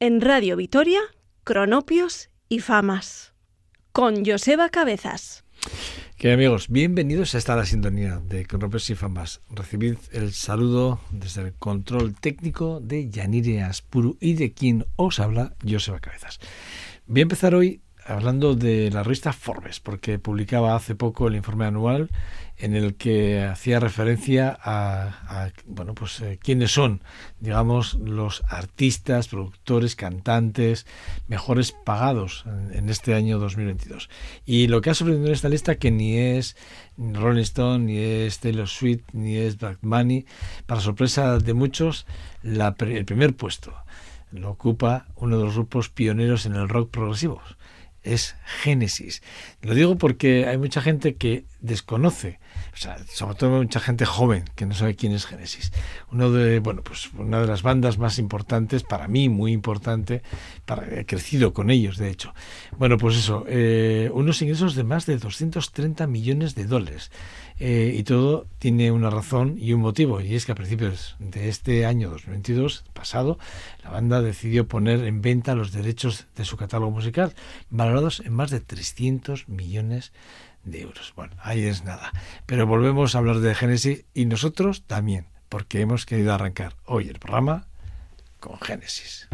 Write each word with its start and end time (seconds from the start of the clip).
en 0.00 0.20
Radio 0.20 0.56
Vitoria, 0.56 1.00
Cronopios 1.44 2.30
y 2.48 2.60
Famas, 2.60 3.34
con 3.92 4.24
Joseba 4.24 4.68
Cabezas. 4.68 5.44
Que 6.16 6.32
amigos, 6.32 6.68
bienvenidos 6.68 7.34
a 7.34 7.38
esta 7.38 7.56
la 7.56 7.66
sintonía 7.66 8.20
de 8.24 8.46
Cronopios 8.46 8.90
y 8.90 8.94
Famas. 8.94 9.40
Recibid 9.50 9.96
el 10.12 10.32
saludo 10.32 11.00
desde 11.10 11.42
el 11.42 11.54
control 11.54 12.14
técnico 12.14 12.80
de 12.80 13.08
Yanire 13.10 13.62
Aspuru 13.62 14.16
y 14.20 14.34
de 14.34 14.52
quien 14.52 14.86
os 14.96 15.18
habla 15.18 15.56
Joseba 15.68 16.00
Cabezas. 16.00 16.38
Voy 17.06 17.20
a 17.20 17.22
empezar 17.22 17.54
hoy 17.54 17.82
hablando 18.08 18.54
de 18.54 18.90
la 18.90 19.02
revista 19.02 19.32
Forbes, 19.32 19.80
porque 19.80 20.18
publicaba 20.18 20.74
hace 20.74 20.94
poco 20.94 21.28
el 21.28 21.36
informe 21.36 21.66
anual 21.66 22.10
en 22.56 22.74
el 22.74 22.96
que 22.96 23.44
hacía 23.44 23.78
referencia 23.78 24.58
a, 24.60 25.50
bueno, 25.66 25.94
pues 25.94 26.20
eh, 26.20 26.38
quiénes 26.42 26.72
son, 26.72 27.02
digamos, 27.38 27.94
los 27.94 28.42
artistas, 28.48 29.28
productores, 29.28 29.94
cantantes 29.94 30.86
mejores 31.28 31.72
pagados 31.72 32.44
en, 32.72 32.88
este 32.88 33.14
año 33.14 33.38
2022. 33.38 34.10
Y 34.44 34.66
lo 34.66 34.80
que 34.80 34.90
ha 34.90 34.94
sorprendido 34.94 35.28
en 35.28 35.34
esta 35.34 35.48
lista 35.48 35.76
que 35.76 35.92
ni 35.92 36.16
es 36.16 36.56
Rolling 36.96 37.42
Stone, 37.42 37.84
ni 37.84 37.98
es 37.98 38.40
Taylor 38.40 38.68
Swift, 38.68 39.04
ni 39.12 39.36
es 39.36 39.58
Black 39.58 39.78
Money, 39.82 40.26
para 40.66 40.80
sorpresa 40.80 41.38
de 41.38 41.54
muchos, 41.54 42.06
la, 42.42 42.74
el 42.80 43.04
primer 43.04 43.36
puesto 43.36 43.72
lo 44.30 44.50
ocupa 44.50 45.06
uno 45.16 45.38
de 45.38 45.44
los 45.44 45.54
grupos 45.54 45.88
pioneros 45.88 46.44
en 46.44 46.54
el 46.54 46.68
rock 46.68 46.90
progresivo 46.90 47.40
es 48.14 48.36
Génesis. 48.44 49.22
Lo 49.62 49.74
digo 49.74 49.96
porque 49.96 50.46
hay 50.46 50.58
mucha 50.58 50.80
gente 50.80 51.16
que 51.16 51.44
desconoce, 51.60 52.38
o 52.72 52.76
sea, 52.76 52.96
sobre 53.08 53.34
todo 53.34 53.50
mucha 53.50 53.80
gente 53.80 54.04
joven 54.04 54.44
que 54.54 54.66
no 54.66 54.74
sabe 54.74 54.94
quién 54.94 55.12
es 55.12 55.26
Génesis. 55.26 55.72
Uno 56.12 56.30
de, 56.30 56.60
bueno, 56.60 56.82
pues 56.82 57.10
una 57.14 57.40
de 57.40 57.46
las 57.46 57.62
bandas 57.62 57.98
más 57.98 58.18
importantes, 58.18 58.82
para 58.82 59.08
mí 59.08 59.28
muy 59.28 59.52
importante, 59.52 60.22
para, 60.64 61.00
he 61.00 61.04
crecido 61.04 61.52
con 61.52 61.70
ellos, 61.70 61.96
de 61.98 62.10
hecho. 62.10 62.34
Bueno, 62.78 62.98
pues 62.98 63.16
eso, 63.16 63.44
eh, 63.48 64.10
unos 64.12 64.40
ingresos 64.42 64.74
de 64.74 64.84
más 64.84 65.06
de 65.06 65.18
230 65.18 66.06
millones 66.06 66.54
de 66.54 66.64
dólares. 66.66 67.10
Eh, 67.60 67.94
y 67.96 68.04
todo 68.04 68.46
tiene 68.58 68.92
una 68.92 69.10
razón 69.10 69.56
y 69.58 69.72
un 69.72 69.80
motivo, 69.80 70.20
y 70.20 70.36
es 70.36 70.46
que 70.46 70.52
a 70.52 70.54
principios 70.54 71.16
de 71.18 71.48
este 71.48 71.86
año 71.86 72.08
2022, 72.10 72.84
pasado, 72.92 73.38
la 73.82 73.90
banda 73.90 74.22
decidió 74.22 74.68
poner 74.68 75.04
en 75.04 75.22
venta 75.22 75.56
los 75.56 75.72
derechos 75.72 76.26
de 76.36 76.44
su 76.44 76.56
catálogo 76.56 76.92
musical, 76.92 77.34
valorados 77.70 78.20
en 78.20 78.32
más 78.32 78.50
de 78.50 78.60
300 78.60 79.48
millones 79.48 80.12
de 80.64 80.82
euros. 80.82 81.12
Bueno, 81.16 81.34
ahí 81.40 81.64
es 81.64 81.84
nada. 81.84 82.12
Pero 82.46 82.66
volvemos 82.66 83.14
a 83.14 83.18
hablar 83.18 83.40
de 83.40 83.54
Génesis 83.54 84.04
y 84.14 84.26
nosotros 84.26 84.84
también, 84.86 85.26
porque 85.48 85.80
hemos 85.80 86.06
querido 86.06 86.32
arrancar 86.32 86.76
hoy 86.84 87.08
el 87.08 87.18
programa 87.18 87.66
con 88.38 88.58
Génesis. 88.60 89.28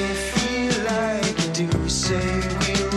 you 0.00 0.14
feel 0.14 0.84
like 0.84 1.56
you 1.58 1.68
do, 1.68 1.88
say 1.88 2.40
we 2.60 2.89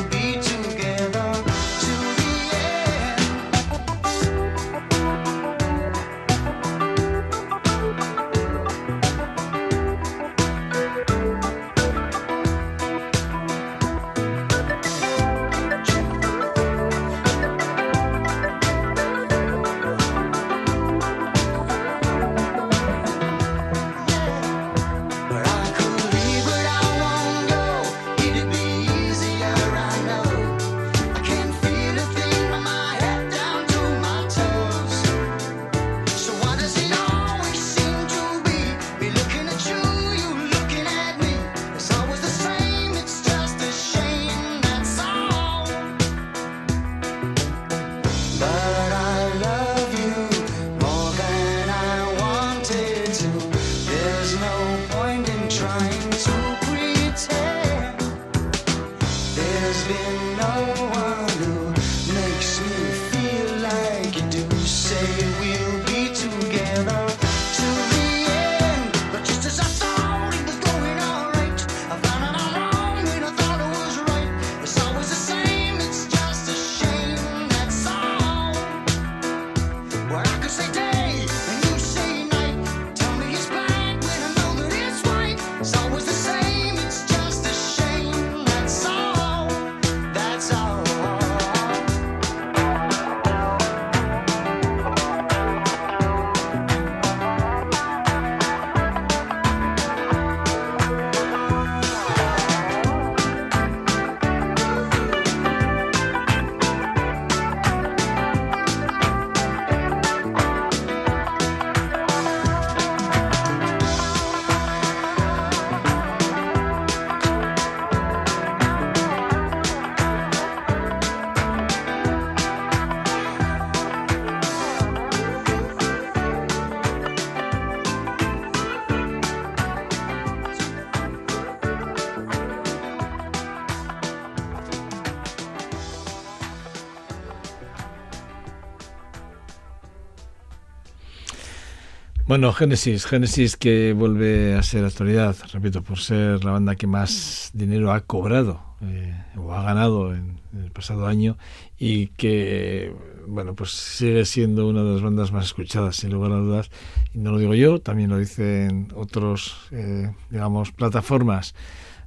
Bueno, 142.34 142.52
Genesis, 142.52 143.06
Genesis 143.06 143.58
que 143.58 143.94
vuelve 143.94 144.56
a 144.56 144.64
ser 144.64 144.84
actualidad, 144.84 145.36
repito, 145.52 145.84
por 145.84 146.00
ser 146.00 146.44
la 146.44 146.50
banda 146.50 146.76
que 146.76 146.88
más 146.88 147.52
dinero 147.54 147.92
ha 147.92 148.02
cobrado 148.02 148.60
eh, 148.82 149.14
o 149.38 149.54
ha 149.54 149.62
ganado 149.62 150.16
en, 150.16 150.40
el 150.52 150.72
pasado 150.72 151.06
año 151.06 151.38
y 151.78 152.08
que, 152.08 152.92
bueno, 153.28 153.54
pues 153.54 153.70
sigue 153.70 154.26
siendo 154.26 154.68
una 154.68 154.82
de 154.82 154.94
las 154.94 155.04
bandas 155.04 155.32
más 155.32 155.46
escuchadas, 155.46 155.98
sin 155.98 156.12
lugar 156.12 156.32
a 156.32 156.38
dudas. 156.38 156.72
Y 157.14 157.20
no 157.20 157.34
lo 157.34 157.38
digo 157.38 157.54
yo, 157.54 157.80
también 157.80 158.10
lo 158.10 158.18
dicen 158.18 158.88
otros, 158.96 159.68
eh, 159.70 160.12
digamos, 160.32 160.72
plataformas 160.72 161.54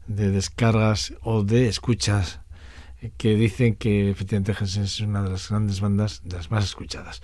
de 0.08 0.32
descargas 0.32 1.14
o 1.22 1.44
de 1.44 1.68
escuchas 1.68 2.40
que 3.16 3.36
dicen 3.36 3.76
que 3.76 4.10
efectivamente 4.10 4.54
Genesis 4.54 4.94
es 4.94 5.00
una 5.02 5.22
de 5.22 5.30
las 5.30 5.50
grandes 5.50 5.80
bandas, 5.80 6.22
de 6.24 6.36
las 6.36 6.50
más 6.50 6.64
escuchadas. 6.64 7.20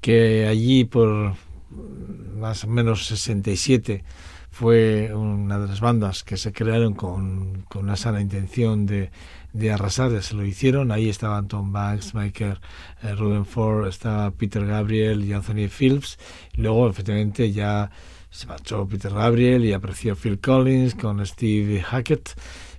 Que 0.00 0.46
allí 0.46 0.84
por 0.84 1.34
más 1.70 2.64
o 2.64 2.68
menos 2.68 3.06
67 3.06 4.04
fue 4.50 5.14
una 5.14 5.58
de 5.58 5.68
las 5.68 5.80
bandas 5.80 6.24
que 6.24 6.36
se 6.36 6.52
crearon 6.52 6.94
con, 6.94 7.62
con 7.68 7.84
una 7.84 7.96
sana 7.96 8.20
intención 8.20 8.86
de, 8.86 9.10
de 9.52 9.72
arrasar, 9.72 10.22
se 10.22 10.34
lo 10.34 10.44
hicieron. 10.44 10.90
Ahí 10.90 11.08
estaban 11.08 11.48
Tom 11.48 11.72
Banks, 11.72 12.14
Michael 12.14 12.58
eh, 13.02 13.14
Rudenford, 13.14 13.88
estaba 13.88 14.30
Peter 14.30 14.64
Gabriel 14.66 15.24
y 15.24 15.32
Anthony 15.32 15.68
Phillips. 15.68 16.18
luego, 16.54 16.88
efectivamente, 16.88 17.52
ya 17.52 17.90
se 18.30 18.46
marchó 18.46 18.86
Peter 18.86 19.12
Gabriel 19.12 19.64
y 19.64 19.72
apareció 19.72 20.16
Phil 20.16 20.38
Collins 20.40 20.94
con 20.94 21.24
Steve 21.24 21.82
Hackett, 21.82 22.38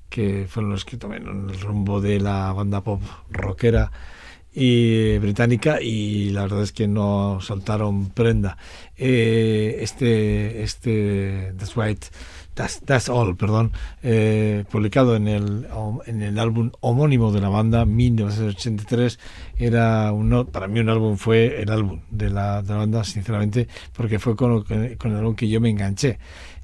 que 0.09 0.47
fueron 0.49 0.71
los 0.71 0.85
que 0.85 0.97
tomaron 0.97 1.49
el 1.49 1.59
rumbo 1.61 2.01
de 2.01 2.19
la 2.19 2.51
banda 2.53 2.81
pop 2.81 3.01
rockera 3.29 3.91
y 4.53 5.17
británica 5.19 5.81
y 5.81 6.31
la 6.31 6.41
verdad 6.41 6.63
es 6.63 6.71
que 6.71 6.87
no 6.87 7.39
soltaron 7.41 8.09
prenda. 8.09 8.57
Eh, 8.97 9.77
este, 9.81 10.63
este 10.63 11.53
That's 11.57 11.75
Right, 11.75 12.05
That's, 12.85 13.07
All, 13.07 13.37
perdón, 13.37 13.71
eh, 14.03 14.65
publicado 14.69 15.15
en 15.15 15.29
el, 15.29 15.67
en 16.05 16.21
el 16.21 16.37
álbum 16.37 16.71
homónimo 16.81 17.31
de 17.31 17.39
la 17.39 17.47
banda, 17.47 17.85
1983, 17.85 19.17
era 19.57 20.11
un, 20.11 20.45
para 20.51 20.67
mí 20.67 20.81
un 20.81 20.89
álbum 20.89 21.15
fue 21.15 21.61
el 21.61 21.71
álbum 21.71 22.01
de 22.11 22.29
la, 22.29 22.61
de 22.61 22.73
la 22.73 22.79
banda, 22.79 23.05
sinceramente, 23.05 23.69
porque 23.93 24.19
fue 24.19 24.35
con, 24.35 24.63
con 24.63 25.11
el 25.11 25.17
álbum 25.17 25.35
que 25.35 25.47
yo 25.47 25.61
me 25.61 25.69
enganché. 25.69 26.19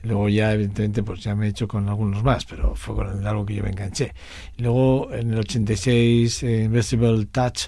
Luego 0.05 0.29
ya, 0.29 0.53
evidentemente, 0.53 1.03
pues 1.03 1.21
ya 1.21 1.35
me 1.35 1.47
he 1.47 1.49
hecho 1.49 1.67
con 1.67 1.89
algunos 1.89 2.23
más, 2.23 2.45
pero 2.45 2.75
fue 2.75 2.95
con 2.95 3.19
el 3.19 3.27
algo 3.27 3.45
que 3.45 3.55
yo 3.55 3.63
me 3.63 3.69
enganché. 3.69 4.13
Luego, 4.57 5.11
en 5.13 5.31
el 5.33 5.39
86, 5.39 6.43
eh, 6.43 6.63
Invisible 6.63 7.25
Touch 7.25 7.65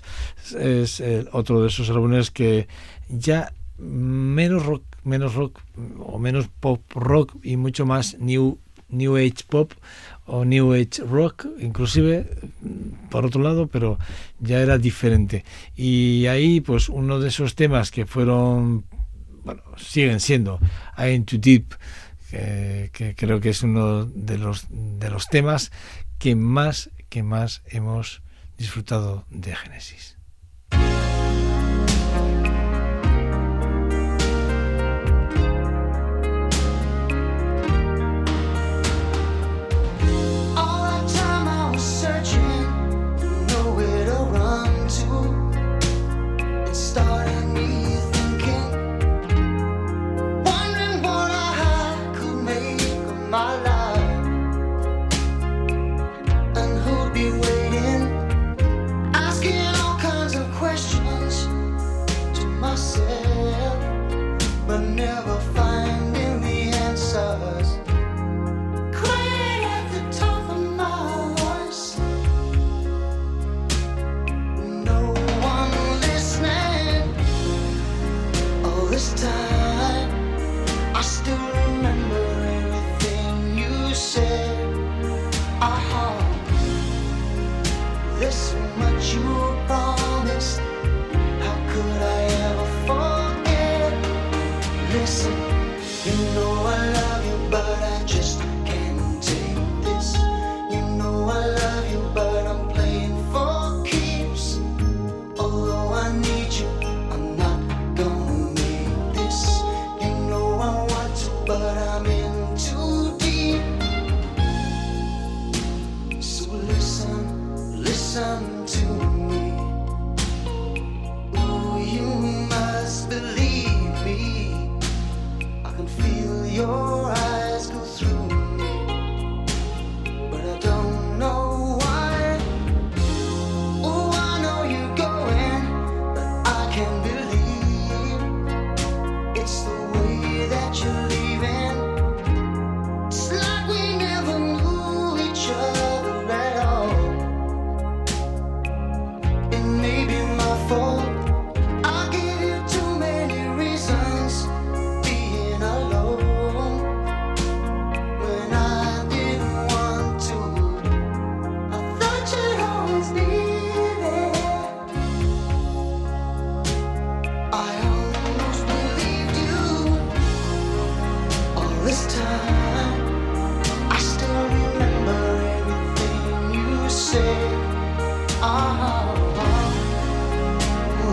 es 0.58 1.04
otro 1.32 1.62
de 1.62 1.68
esos 1.68 1.90
álbumes 1.90 2.32
que 2.32 2.68
ya 3.10 3.52
menos 3.78 4.66
rock, 4.66 4.84
menos 5.04 5.36
rock 5.36 5.60
o 6.00 6.18
menos 6.20 6.48
pop 6.48 6.82
rock 6.94 7.36
y 7.44 7.58
mucho 7.58 7.86
más 7.86 8.18
new 8.20 8.60
new 8.90 9.18
age 9.18 9.44
pop 9.50 9.74
o 10.26 10.46
new 10.46 10.74
age 10.74 11.04
rock 11.04 11.46
inclusive 11.60 12.26
por 13.10 13.26
otro 13.26 13.42
lado 13.42 13.68
pero 13.68 14.00
ya 14.40 14.60
era 14.60 14.78
diferente 14.78 15.44
y 15.76 16.26
ahí 16.28 16.62
pues 16.62 16.90
uno 16.90 17.20
de 17.20 17.28
esos 17.28 17.56
temas 17.56 17.92
que 17.92 18.06
fueron 18.06 18.86
bueno 19.44 19.62
siguen 19.78 20.20
siendo 20.20 20.60
I 20.98 21.20
Too 21.20 21.40
Deep 21.40 21.76
que, 22.30 23.16
creo 23.18 23.40
que 23.40 23.50
es 23.50 23.64
uno 23.64 24.06
de 24.06 24.38
los, 24.38 24.66
de 24.70 25.10
los 25.10 25.28
temas 25.28 25.72
que 26.18 26.36
más, 26.36 26.90
que 27.10 27.24
más 27.24 27.62
hemos 27.68 28.22
disfrutado 28.58 29.26
de 29.30 29.56
Génesis. 29.56 30.17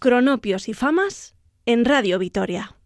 Cronopios 0.09 0.71
y 0.71 0.73
Famas 0.73 1.35
en 1.67 1.85
Radio 1.85 2.19
Vitoria. 2.19 2.78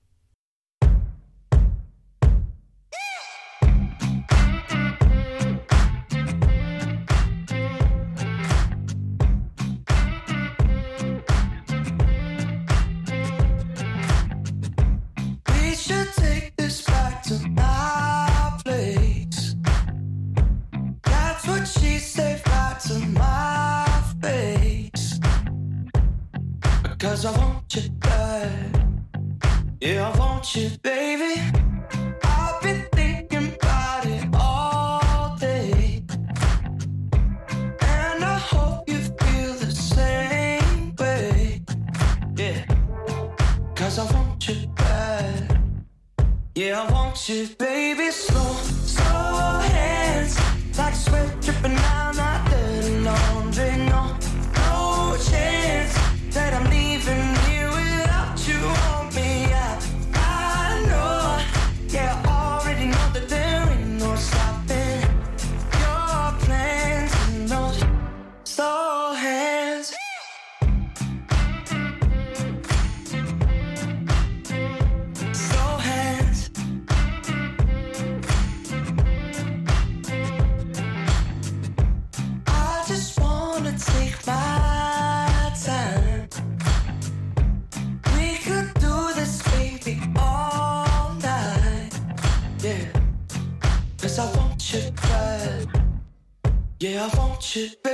去。 97.52 97.91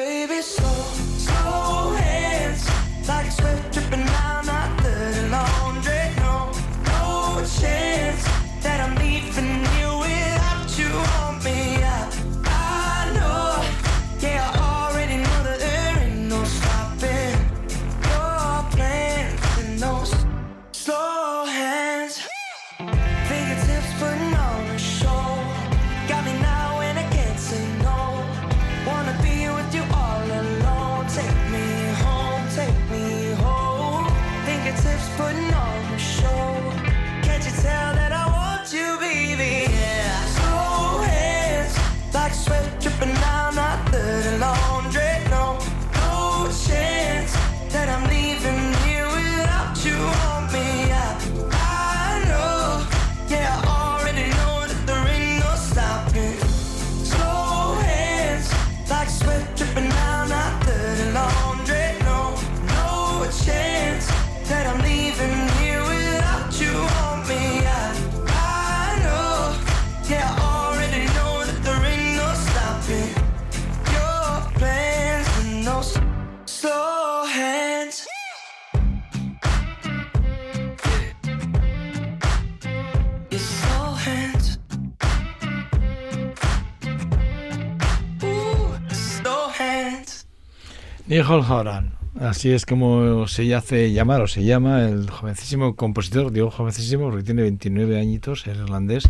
Nihal 91.08 91.40
Horan, 91.40 91.94
así 92.20 92.52
es 92.52 92.66
como 92.66 93.26
se 93.28 93.54
hace 93.54 93.92
llamar 93.92 94.20
o 94.20 94.26
se 94.26 94.44
llama 94.44 94.82
el 94.84 95.08
jovencísimo 95.08 95.74
compositor, 95.74 96.30
digo 96.30 96.50
jovencísimo 96.50 97.08
porque 97.08 97.24
tiene 97.24 97.40
29 97.40 97.98
añitos, 97.98 98.46
es 98.46 98.58
irlandés, 98.58 99.04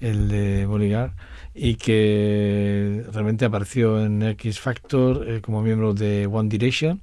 el 0.00 0.28
de 0.28 0.66
Bolívar, 0.66 1.14
y 1.58 1.76
que 1.76 3.02
realmente 3.10 3.46
apareció 3.46 4.04
en 4.04 4.22
X 4.22 4.60
Factor 4.60 5.26
eh, 5.26 5.40
como 5.40 5.62
miembro 5.62 5.94
de 5.94 6.26
One 6.26 6.50
Direction 6.50 7.00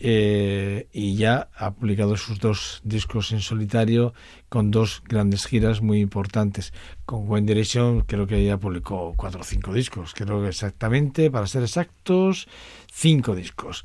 eh, 0.00 0.88
y 0.92 1.14
ya 1.14 1.48
ha 1.54 1.70
publicado 1.70 2.16
sus 2.16 2.40
dos 2.40 2.80
discos 2.82 3.30
en 3.30 3.40
solitario 3.40 4.12
con 4.48 4.72
dos 4.72 5.04
grandes 5.08 5.46
giras 5.46 5.82
muy 5.82 6.00
importantes. 6.00 6.72
Con 7.04 7.30
One 7.30 7.42
Direction 7.42 8.00
creo 8.00 8.26
que 8.26 8.44
ya 8.44 8.58
publicó 8.58 9.14
cuatro 9.16 9.42
o 9.42 9.44
cinco 9.44 9.72
discos, 9.72 10.14
creo 10.14 10.42
que 10.42 10.48
exactamente, 10.48 11.30
para 11.30 11.46
ser 11.46 11.62
exactos, 11.62 12.48
cinco 12.92 13.36
discos, 13.36 13.84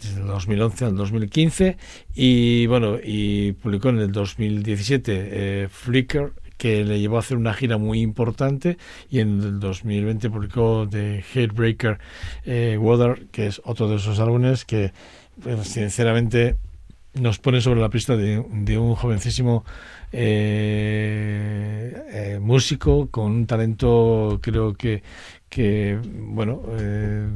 desde 0.00 0.20
el 0.20 0.28
2011 0.28 0.84
al 0.84 0.96
2015 0.96 1.76
y 2.14 2.66
bueno, 2.68 2.98
y 3.02 3.52
publicó 3.52 3.88
en 3.88 3.98
el 3.98 4.12
2017 4.12 5.12
eh, 5.12 5.68
Flicker 5.68 6.34
que 6.56 6.84
le 6.84 7.00
llevó 7.00 7.16
a 7.16 7.20
hacer 7.20 7.36
una 7.36 7.54
gira 7.54 7.78
muy 7.78 8.00
importante 8.00 8.78
y 9.10 9.20
en 9.20 9.40
el 9.40 9.60
2020 9.60 10.30
publicó 10.30 10.86
The 10.90 11.22
Heartbreaker 11.34 11.98
eh, 12.44 12.78
Water, 12.80 13.26
que 13.30 13.46
es 13.46 13.60
otro 13.64 13.88
de 13.88 13.96
esos 13.96 14.18
álbumes 14.20 14.64
que 14.64 14.92
pues, 15.42 15.68
sinceramente 15.68 16.56
nos 17.14 17.38
pone 17.38 17.60
sobre 17.60 17.80
la 17.80 17.88
pista 17.88 18.16
de, 18.16 18.44
de 18.50 18.78
un 18.78 18.94
jovencísimo 18.94 19.64
eh, 20.12 21.92
eh 22.10 22.38
músico 22.40 23.08
con 23.10 23.32
un 23.32 23.46
talento 23.46 24.38
creo 24.40 24.74
que 24.74 25.02
que 25.56 25.98
bueno, 26.04 26.60
eh, 26.78 27.26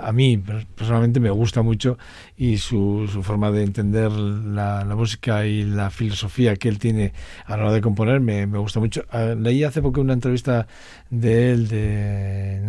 a 0.00 0.12
mí 0.12 0.38
personalmente 0.38 1.18
me 1.18 1.30
gusta 1.30 1.62
mucho 1.62 1.98
y 2.36 2.58
su, 2.58 3.10
su 3.12 3.24
forma 3.24 3.50
de 3.50 3.64
entender 3.64 4.12
la, 4.12 4.84
música 4.96 5.44
y 5.44 5.64
la 5.64 5.90
filosofía 5.90 6.54
que 6.54 6.68
él 6.68 6.78
tiene 6.78 7.12
a 7.46 7.56
la 7.56 7.64
hora 7.64 7.72
de 7.72 7.80
componer 7.80 8.20
me, 8.20 8.46
me 8.46 8.58
gusta 8.58 8.78
mucho. 8.78 9.04
Ah, 9.10 9.34
leí 9.36 9.64
hace 9.64 9.82
poco 9.82 10.00
una 10.00 10.12
entrevista 10.12 10.68
de 11.10 11.50
él, 11.50 11.66
de 11.66 12.60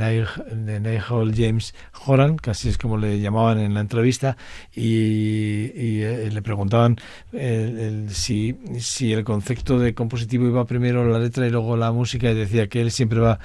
Nigel 0.82 1.36
James 1.36 1.76
Horan, 2.08 2.38
casi 2.38 2.70
es 2.70 2.80
como 2.80 2.98
le 2.98 3.20
llamaban 3.20 3.60
en 3.60 3.76
la 3.76 3.82
entrevista, 3.82 4.36
y, 4.76 6.02
eh, 6.02 6.30
le 6.32 6.42
preguntaban 6.42 6.98
si, 8.10 8.56
si 8.80 9.14
el 9.14 9.24
concepto 9.24 9.78
de 9.78 9.94
compositivo 9.94 10.48
iba 10.48 10.66
primero 10.66 11.08
la 11.08 11.20
letra 11.20 11.46
y 11.46 11.52
luego 11.52 11.78
la 11.78 11.92
música, 11.92 12.32
y 12.32 12.34
decía 12.34 12.68
que 12.68 12.82
él 12.82 12.90
siempre 12.90 13.20
va 13.20 13.40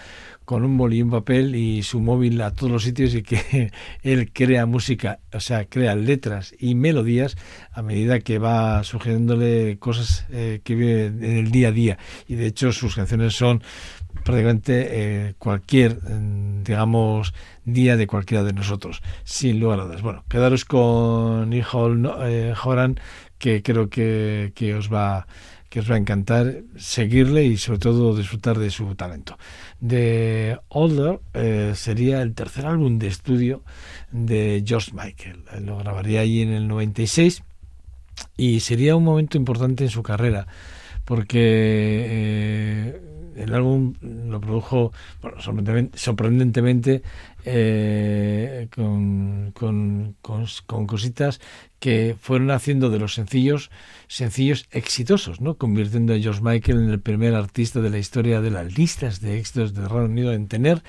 con 0.44 0.64
un 0.64 0.76
boli 0.76 0.98
y 0.98 1.02
un 1.02 1.10
papel 1.10 1.54
y 1.54 1.82
su 1.82 2.00
móvil 2.00 2.40
a 2.42 2.52
todos 2.52 2.72
los 2.72 2.82
sitios 2.82 3.14
y 3.14 3.22
que 3.22 3.72
él 4.02 4.30
crea 4.32 4.66
música, 4.66 5.20
o 5.32 5.40
sea, 5.40 5.64
crea 5.64 5.94
letras 5.94 6.54
y 6.58 6.74
melodías 6.74 7.36
a 7.72 7.82
medida 7.82 8.20
que 8.20 8.38
va 8.38 8.84
sugiriéndole 8.84 9.78
cosas 9.78 10.26
eh, 10.30 10.60
que 10.62 10.74
vive 10.74 11.06
en 11.06 11.36
el 11.36 11.50
día 11.50 11.68
a 11.68 11.72
día. 11.72 11.98
Y 12.28 12.34
de 12.34 12.46
hecho 12.46 12.72
sus 12.72 12.94
canciones 12.94 13.34
son 13.34 13.62
prácticamente 14.22 14.88
eh, 14.90 15.34
cualquier, 15.38 16.00
mm, 16.02 16.62
digamos, 16.62 17.34
día 17.64 17.96
de 17.96 18.06
cualquiera 18.06 18.44
de 18.44 18.52
nosotros, 18.52 19.02
sin 19.24 19.60
lugar 19.60 19.80
a 19.80 19.84
dudas. 19.84 20.02
Bueno, 20.02 20.24
quedaros 20.28 20.64
con 20.64 21.52
Hijo 21.52 21.90
eh, 22.24 22.54
Joran, 22.56 23.00
que 23.38 23.62
creo 23.62 23.88
que, 23.88 24.52
que 24.54 24.74
os 24.74 24.92
va 24.92 25.26
que 25.74 25.80
os 25.80 25.90
va 25.90 25.96
a 25.96 25.98
encantar 25.98 26.62
seguirle 26.76 27.42
y 27.46 27.56
sobre 27.56 27.80
todo 27.80 28.16
disfrutar 28.16 28.60
de 28.60 28.70
su 28.70 28.94
talento. 28.94 29.36
The 29.84 30.60
Older 30.68 31.18
eh, 31.32 31.72
sería 31.74 32.22
el 32.22 32.32
tercer 32.32 32.64
álbum 32.64 33.00
de 33.00 33.08
estudio 33.08 33.64
de 34.12 34.62
George 34.64 34.92
Michael. 34.94 35.42
Lo 35.62 35.76
grabaría 35.78 36.20
allí 36.20 36.42
en 36.42 36.52
el 36.52 36.68
96 36.68 37.42
y 38.36 38.60
sería 38.60 38.94
un 38.94 39.02
momento 39.02 39.36
importante 39.36 39.82
en 39.82 39.90
su 39.90 40.04
carrera 40.04 40.46
porque 41.04 41.42
eh, 41.42 43.00
el 43.34 43.52
álbum 43.52 43.94
lo 44.00 44.40
produjo 44.40 44.92
bueno, 45.20 45.38
sorprendentemente 45.94 47.02
eh, 47.44 48.68
con, 48.72 49.52
con, 49.52 50.86
cositas 50.86 51.40
que 51.84 52.16
fueron 52.18 52.50
haciendo 52.50 52.88
de 52.88 52.98
los 52.98 53.12
sencillos 53.12 53.70
sencillos 54.08 54.66
exitosos, 54.70 55.42
¿no? 55.42 55.58
convirtiendo 55.58 56.14
a 56.14 56.18
George 56.18 56.40
Michael 56.42 56.78
en 56.78 56.88
el 56.88 56.98
primer 56.98 57.34
artista 57.34 57.82
de 57.82 57.90
la 57.90 57.98
historia 57.98 58.40
de 58.40 58.50
las 58.50 58.78
listas 58.78 59.20
de 59.20 59.38
éxitos 59.38 59.74
del 59.74 59.90
Reino 59.90 60.06
Unido 60.06 60.32
en 60.32 60.48
tener 60.48 60.82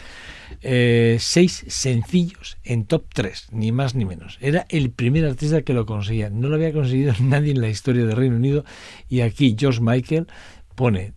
eh, 0.62 1.18
seis 1.20 1.66
sencillos 1.68 2.58
en 2.64 2.86
top 2.86 3.08
3, 3.14 3.48
ni 3.52 3.74
más 3.74 3.94
ni 3.94 4.06
menos. 4.06 4.38
Era 4.40 4.68
el 4.70 4.90
primer 4.90 5.26
artista 5.26 5.64
que 5.64 5.74
lo 5.74 5.86
conseguía. 5.86 6.30
No 6.30 6.48
lo 6.48 6.56
había 6.56 6.72
conseguido 6.72 7.14
nadie 7.20 7.52
en 7.52 7.60
la 7.60 7.68
historia 7.68 8.06
del 8.06 8.16
Reino 8.16 8.38
Unido 8.38 8.64
y 9.10 9.20
aquí 9.20 9.54
George 9.60 9.82
Michael 9.82 10.28
pone 10.76 11.12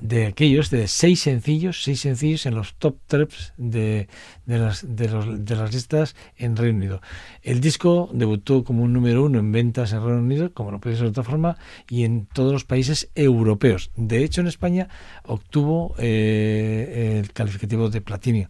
de 0.00 0.26
aquellos, 0.26 0.70
de 0.70 0.88
seis 0.88 1.20
sencillos, 1.20 1.82
seis 1.82 2.00
sencillos 2.00 2.46
en 2.46 2.54
los 2.54 2.74
top 2.74 2.98
tres 3.06 3.54
de, 3.56 4.08
de, 4.44 4.58
las, 4.58 4.84
de, 4.96 5.08
los, 5.08 5.44
de 5.44 5.56
las 5.56 5.72
listas 5.72 6.16
en 6.36 6.56
Reino 6.56 6.78
Unido. 6.78 7.00
El 7.42 7.60
disco 7.60 8.10
debutó 8.12 8.64
como 8.64 8.82
un 8.82 8.92
número 8.92 9.24
uno 9.24 9.38
en 9.38 9.52
ventas 9.52 9.92
en 9.92 10.02
Reino 10.02 10.18
Unido, 10.18 10.52
como 10.52 10.72
no 10.72 10.80
puede 10.80 10.96
ser 10.96 11.04
de 11.04 11.10
otra 11.10 11.22
forma, 11.22 11.56
y 11.88 12.04
en 12.04 12.26
todos 12.26 12.52
los 12.52 12.64
países 12.64 13.10
europeos. 13.14 13.90
De 13.96 14.24
hecho, 14.24 14.40
en 14.40 14.48
España 14.48 14.88
obtuvo 15.24 15.94
eh, 15.98 17.20
el 17.22 17.32
calificativo 17.32 17.88
de 17.88 18.00
platino 18.00 18.48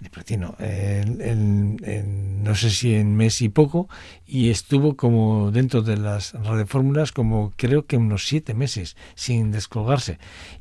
de 0.00 0.10
platino, 0.10 0.54
no 0.58 2.54
sé 2.54 2.70
si 2.70 2.94
en 2.94 3.16
mes 3.16 3.40
y 3.40 3.48
poco, 3.48 3.88
y 4.26 4.50
estuvo 4.50 4.94
como 4.96 5.50
dentro 5.50 5.80
de 5.80 5.96
las 5.96 6.34
radiofórmulas 6.34 7.12
como 7.12 7.52
creo 7.56 7.86
que 7.86 7.96
unos 7.96 8.26
siete 8.26 8.52
meses 8.52 8.96
sin 9.14 9.52
descolgarse. 9.52 10.18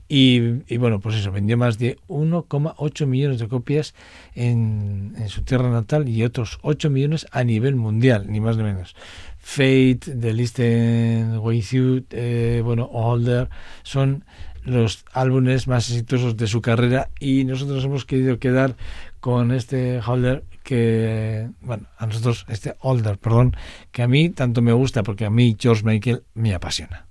Y, 0.08 0.78
bueno, 0.78 1.00
pues 1.00 1.15
eso, 1.15 1.32
vendió 1.32 1.58
más 1.58 1.80
de 1.80 1.98
1,8 2.08 3.08
millones 3.08 3.39
de 3.39 3.48
copias 3.48 3.95
en, 4.36 5.15
en, 5.17 5.30
su 5.30 5.41
tierra 5.41 5.69
natal 5.71 6.08
y 6.08 6.24
otros 6.24 6.60
8 6.62 6.91
millones 6.91 7.26
a 7.32 7.43
nivel 7.43 7.76
mundial, 7.76 8.28
ni 8.30 8.39
más 8.39 8.56
ni 8.56 8.63
menos. 8.63 8.95
Fate, 9.39 10.00
The 10.19 10.34
Listen 10.34 11.39
With 11.39 11.65
You, 11.71 12.06
eh, 12.12 12.62
bueno, 12.63 12.86
Older, 12.86 13.50
son 13.84 14.24
los 14.63 15.06
álbumes 15.13 15.67
más 15.67 15.89
exitosos 15.89 16.36
de 16.38 16.48
su 16.48 16.62
carrera 16.62 17.10
y 17.19 17.45
nosotros 17.45 17.86
hemos 17.86 18.06
querido 18.06 18.39
quedar 18.39 18.76
con 19.25 19.51
este 19.51 20.01
holder 20.05 20.43
que, 20.61 21.49
bueno, 21.61 21.88
a 21.97 22.05
nosotros, 22.05 22.45
este 22.47 22.75
holder, 22.79 23.17
perdón, 23.17 23.55
que 23.91 24.03
a 24.03 24.07
mí 24.07 24.29
tanto 24.29 24.61
me 24.61 24.71
gusta 24.71 25.01
porque 25.01 25.25
a 25.25 25.31
mí 25.31 25.57
George 25.59 25.81
Michael 25.83 26.21
me 26.35 26.53
apasiona. 26.53 27.07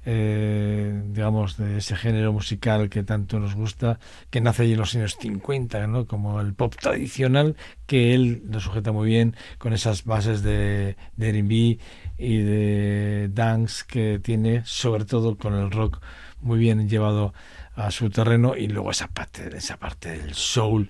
Eh, 0.06 1.02
digamos 1.12 1.56
de 1.56 1.78
ese 1.78 1.96
género 1.96 2.34
musical 2.34 2.90
que 2.90 3.04
tanto 3.04 3.40
nos 3.40 3.56
gusta, 3.56 4.00
que 4.30 4.42
nace 4.42 4.64
allí 4.64 4.74
en 4.74 4.80
los 4.80 4.94
años 4.96 5.18
50, 5.20 5.88
¿no? 5.88 6.06
Como 6.06 6.42
el 6.42 6.54
pop 6.54 6.76
tradicional, 6.76 7.56
que 7.88 8.14
él 8.14 8.44
lo 8.50 8.60
sujeta 8.60 8.92
muy 8.92 9.08
bien 9.08 9.36
con 9.58 9.74
esas 9.74 10.04
bases 10.04 10.44
de, 10.44 10.98
de 11.16 11.30
R&B 11.30 11.80
y 12.18 12.38
de 12.38 13.30
dance 13.34 13.86
que 13.88 14.20
tiene, 14.20 14.64
sobre 14.66 15.06
todo 15.06 15.38
con 15.38 15.54
el 15.56 15.72
rock 15.72 16.02
muy 16.42 16.60
bien 16.60 16.90
llevado 16.90 17.34
a 17.76 17.92
su 17.92 18.10
terreno 18.10 18.56
y 18.56 18.68
luego 18.68 18.92
esa 18.92 19.08
parte, 19.08 19.56
esa 19.56 19.78
parte 19.78 20.18
del 20.18 20.34
soul 20.34 20.90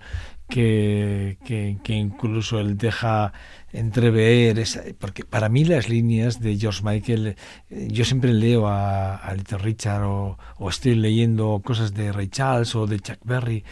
que, 0.50 1.38
que, 1.46 1.78
que 1.84 1.94
incluso 1.94 2.60
él 2.60 2.78
deja 2.78 3.34
entrever, 3.72 4.60
esa- 4.60 4.84
porque 5.00 5.24
para 5.24 5.50
mí 5.50 5.66
las 5.66 5.90
líneas 5.90 6.40
de 6.40 6.58
George 6.58 6.82
Michael, 6.84 7.36
eh, 7.72 7.88
yo 7.92 8.06
siempre 8.06 8.34
leo 8.34 8.68
a, 8.68 9.16
a 9.16 9.34
Little 9.34 9.58
Richard 9.58 10.04
o, 10.04 10.38
o 10.58 10.70
estoy 10.70 10.96
leyendo 10.96 11.62
cosas 11.66 11.94
de 11.94 12.12
Ray 12.12 12.28
Charles 12.28 12.76
o 12.76 12.86
de 12.86 13.00
Chuck 13.00 13.18
Berry 13.24 13.64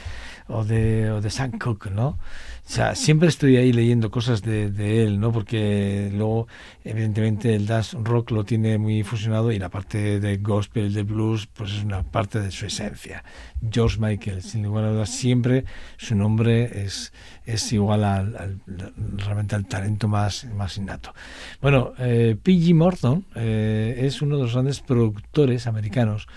o 0.47 0.63
de, 0.65 1.11
o 1.11 1.21
de 1.21 1.29
Sam 1.29 1.51
Cooke, 1.59 1.91
¿no? 1.91 2.17
O 2.63 2.73
sea, 2.73 2.95
siempre 2.95 3.27
estoy 3.27 3.57
ahí 3.57 3.73
leyendo 3.73 4.09
cosas 4.11 4.41
de, 4.41 4.71
de 4.71 5.03
él, 5.03 5.19
¿no? 5.19 5.31
Porque 5.31 6.09
luego, 6.13 6.47
evidentemente, 6.83 7.53
el 7.53 7.65
dance 7.65 7.97
rock 8.01 8.31
lo 8.31 8.43
tiene 8.45 8.77
muy 8.77 9.03
fusionado 9.03 9.51
y 9.51 9.59
la 9.59 9.69
parte 9.69 10.19
de 10.19 10.37
gospel, 10.37 10.93
de 10.93 11.03
blues, 11.03 11.47
pues 11.47 11.71
es 11.73 11.83
una 11.83 12.03
parte 12.03 12.39
de 12.39 12.49
su 12.51 12.65
esencia. 12.65 13.23
George 13.71 13.97
Michael, 13.99 14.41
sin 14.41 14.63
lugar 14.63 14.85
a 14.85 14.91
dudas, 14.91 15.09
siempre 15.09 15.65
su 15.97 16.15
nombre 16.15 16.60
es, 16.63 17.13
es 17.45 17.71
igual 17.73 18.03
al, 18.03 18.35
al- 18.37 18.61
realmente 19.17 19.55
al 19.55 19.65
talento 19.67 20.07
más, 20.07 20.45
más 20.45 20.77
innato. 20.77 21.13
Bueno, 21.61 21.93
eh, 21.99 22.35
P.G. 22.41 22.73
Morton 22.73 23.25
eh, 23.35 23.95
es 24.03 24.21
uno 24.21 24.37
de 24.37 24.43
los 24.43 24.53
grandes 24.53 24.79
productores 24.81 25.67
americanos. 25.67 26.27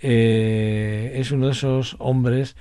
Eh, 0.00 1.12
es 1.16 1.30
uno 1.32 1.46
de 1.46 1.52
esos 1.52 1.96
hombres 1.98 2.56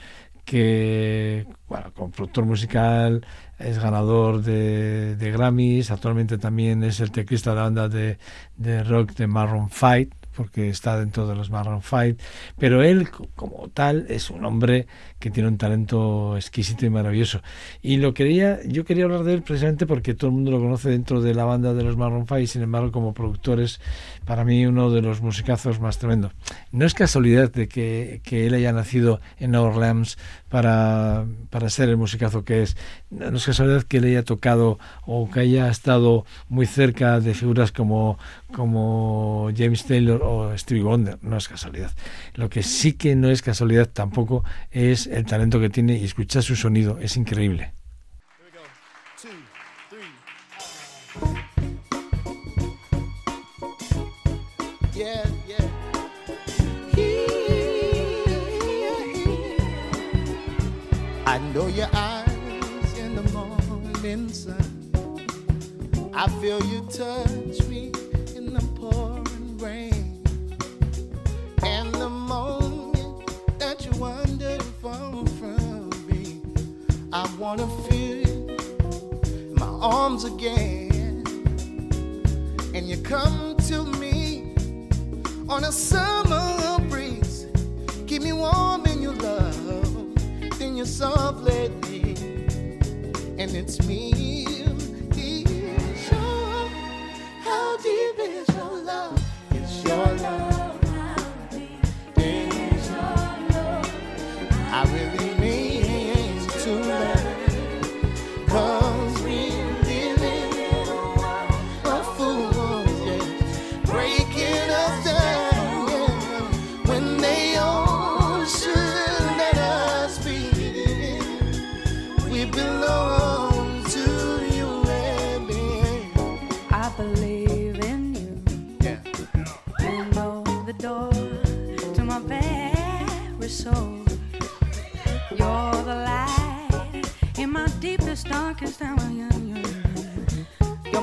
que, 0.45 1.45
bueno, 1.67 1.91
como 1.93 2.10
productor 2.12 2.45
musical, 2.45 3.25
es 3.60 3.80
ganador 3.80 4.41
de, 4.43 5.15
Grammys, 5.19 5.91
actualmente 5.91 6.38
también 6.38 6.84
es 6.84 6.99
el 7.01 7.12
teclista 7.12 7.49
de 7.51 7.56
la 7.58 7.63
banda 7.63 7.89
de, 7.89 8.17
de 8.56 8.84
rock 8.84 9.12
de 9.15 9.27
Maroon 9.27 9.69
5, 9.69 10.15
porque 10.36 10.69
está 10.69 10.97
dentro 10.99 11.27
de 11.27 11.36
los 11.36 11.49
Maroon 11.49 11.82
5, 11.82 12.17
pero 12.58 12.82
él 12.84 13.10
co- 13.10 13.27
como 13.36 13.67
tal 13.69 14.06
es 14.10 14.30
un 14.30 14.45
hombre 14.45 14.88
que 15.19 15.32
tiene 15.32 15.49
un 15.49 15.58
talento 15.58 16.36
exquisito 16.36 16.86
y 16.86 16.89
maravilloso. 16.89 17.41
Y 17.82 17.97
lo 17.97 18.13
quería, 18.13 18.60
yo 18.65 18.86
quería 18.86 19.06
hablar 19.06 19.23
de 19.23 19.34
él 19.34 19.41
precisamente 19.41 19.86
porque 19.86 20.13
todo 20.13 20.30
el 20.30 20.36
mundo 20.36 20.51
lo 20.51 20.60
conoce 20.60 20.89
dentro 20.89 21.21
de 21.21 21.34
la 21.34 21.45
banda 21.45 21.73
de 21.73 21.84
los 21.84 21.97
Maroon 21.97 22.25
5, 22.27 22.47
sin 22.47 22.62
embargo 22.62 22.91
como 22.91 23.13
productores, 23.13 23.80
para 24.25 24.45
mí 24.45 24.65
uno 24.65 24.91
de 24.91 25.01
los 25.01 25.21
musicazos 25.21 25.80
más 25.80 25.97
tremendos. 25.97 26.34
No 26.71 26.86
es 26.86 26.93
casualidad 26.93 27.51
de 27.51 27.67
que, 27.67 28.21
que 28.23 28.47
él 28.47 28.53
haya 28.53 28.71
nacido 28.71 29.19
en 29.39 29.56
Orleans 29.56 30.17
para, 30.49 31.25
para 31.49 31.69
ser 31.69 31.89
el 31.89 31.97
musicazo 31.97 32.43
que 32.43 32.63
es. 32.63 32.77
No 33.10 33.38
es 33.38 33.45
casualidad 33.45 33.84
que 33.84 33.97
él 33.97 34.06
haya 34.06 34.23
tocado 34.23 34.80
o 35.06 35.30
que 35.30 35.39
haya 35.41 35.69
estado 35.69 36.25
muy 36.49 36.65
cerca 36.65 37.19
de 37.19 37.34
figuras 37.34 37.71
como, 37.71 38.17
como 38.53 39.49
James 39.56 39.86
Taylor 39.86 40.21
o 40.23 40.58
Stevie 40.58 40.84
Wonder, 40.84 41.17
no 41.21 41.38
es 41.38 41.47
casualidad. 41.47 41.91
Lo 42.36 42.49
que 42.49 42.63
sí 42.63 42.93
que 42.93 43.15
no 43.15 43.30
es 43.30 43.41
casualidad 43.41 43.88
tampoco 43.88 44.43
es 44.71 45.07
el 45.12 45.26
talento 45.26 45.60
que 45.60 45.70
tiene 45.70 45.98
y 45.98 46.06
escuchar 46.06 46.43
su 46.43 46.56
sonido, 46.56 47.00
es 47.00 47.17
increíble. 47.17 47.74
I 66.20 66.30
feel 66.41 66.60
you 66.65 66.82
touch 66.89 67.67
me 67.70 67.77
wanna 77.47 77.67
feel 77.88 78.27
you 78.27 78.57
in 79.23 79.55
my 79.55 79.73
arms 79.79 80.25
again. 80.25 81.23
And 82.75 82.89
you 82.89 82.97
come 82.97 83.55
to 83.69 83.86
me 83.86 84.53
on 85.47 85.63
a 85.63 85.71
summer 85.71 86.77
breeze, 86.89 87.47
keep 88.05 88.21
me 88.21 88.33
warm 88.33 88.86
in 88.86 89.01
your 89.01 89.13
love, 89.13 90.13
then 90.60 90.75
you 90.75 90.83
softly 90.83 91.71
and 93.39 93.55
it's 93.55 93.81
me. 93.88 94.66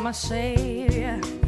alma 0.04 0.12
cheia. 0.12 1.43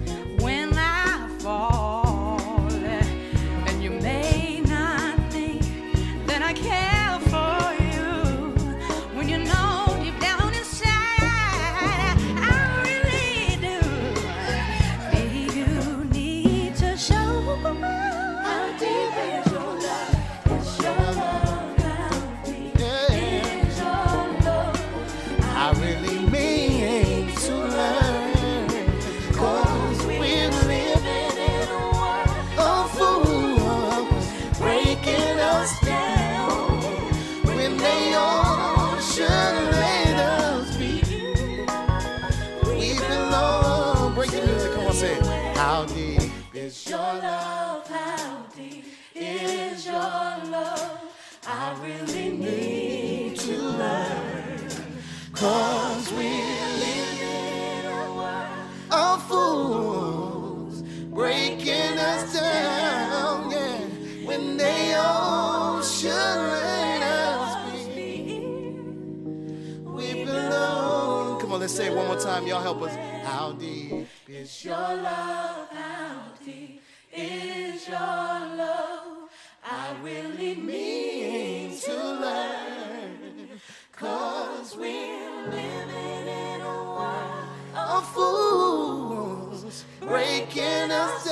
Help 72.66 72.82
us. 72.82 72.96
How 73.22 73.52
deep 73.52 74.08
is 74.26 74.64
your 74.64 74.74
love? 74.74 75.68
How 75.70 76.32
deep 76.44 76.82
is 77.12 77.86
your 77.86 77.96
love? 77.96 79.30
I 79.64 79.94
really 80.02 80.56
mean 80.56 81.78
to 81.78 81.94
learn. 81.94 83.60
Cause 83.92 84.76
we're 84.76 85.46
living 85.48 86.26
in 86.26 86.60
a 86.60 86.78
world 86.96 87.48
of 87.76 88.04
fools 88.08 89.84
breaking 90.00 90.90
us 90.90 91.25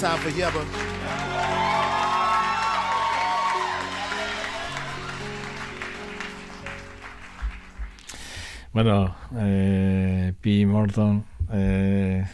time 0.00 0.16
for 0.16 0.32
Yeba. 0.32 0.64
Bueno, 8.72 9.14
eh, 9.36 10.32
P. 10.40 10.64
Morton, 10.64 11.26
eh, 11.52 12.24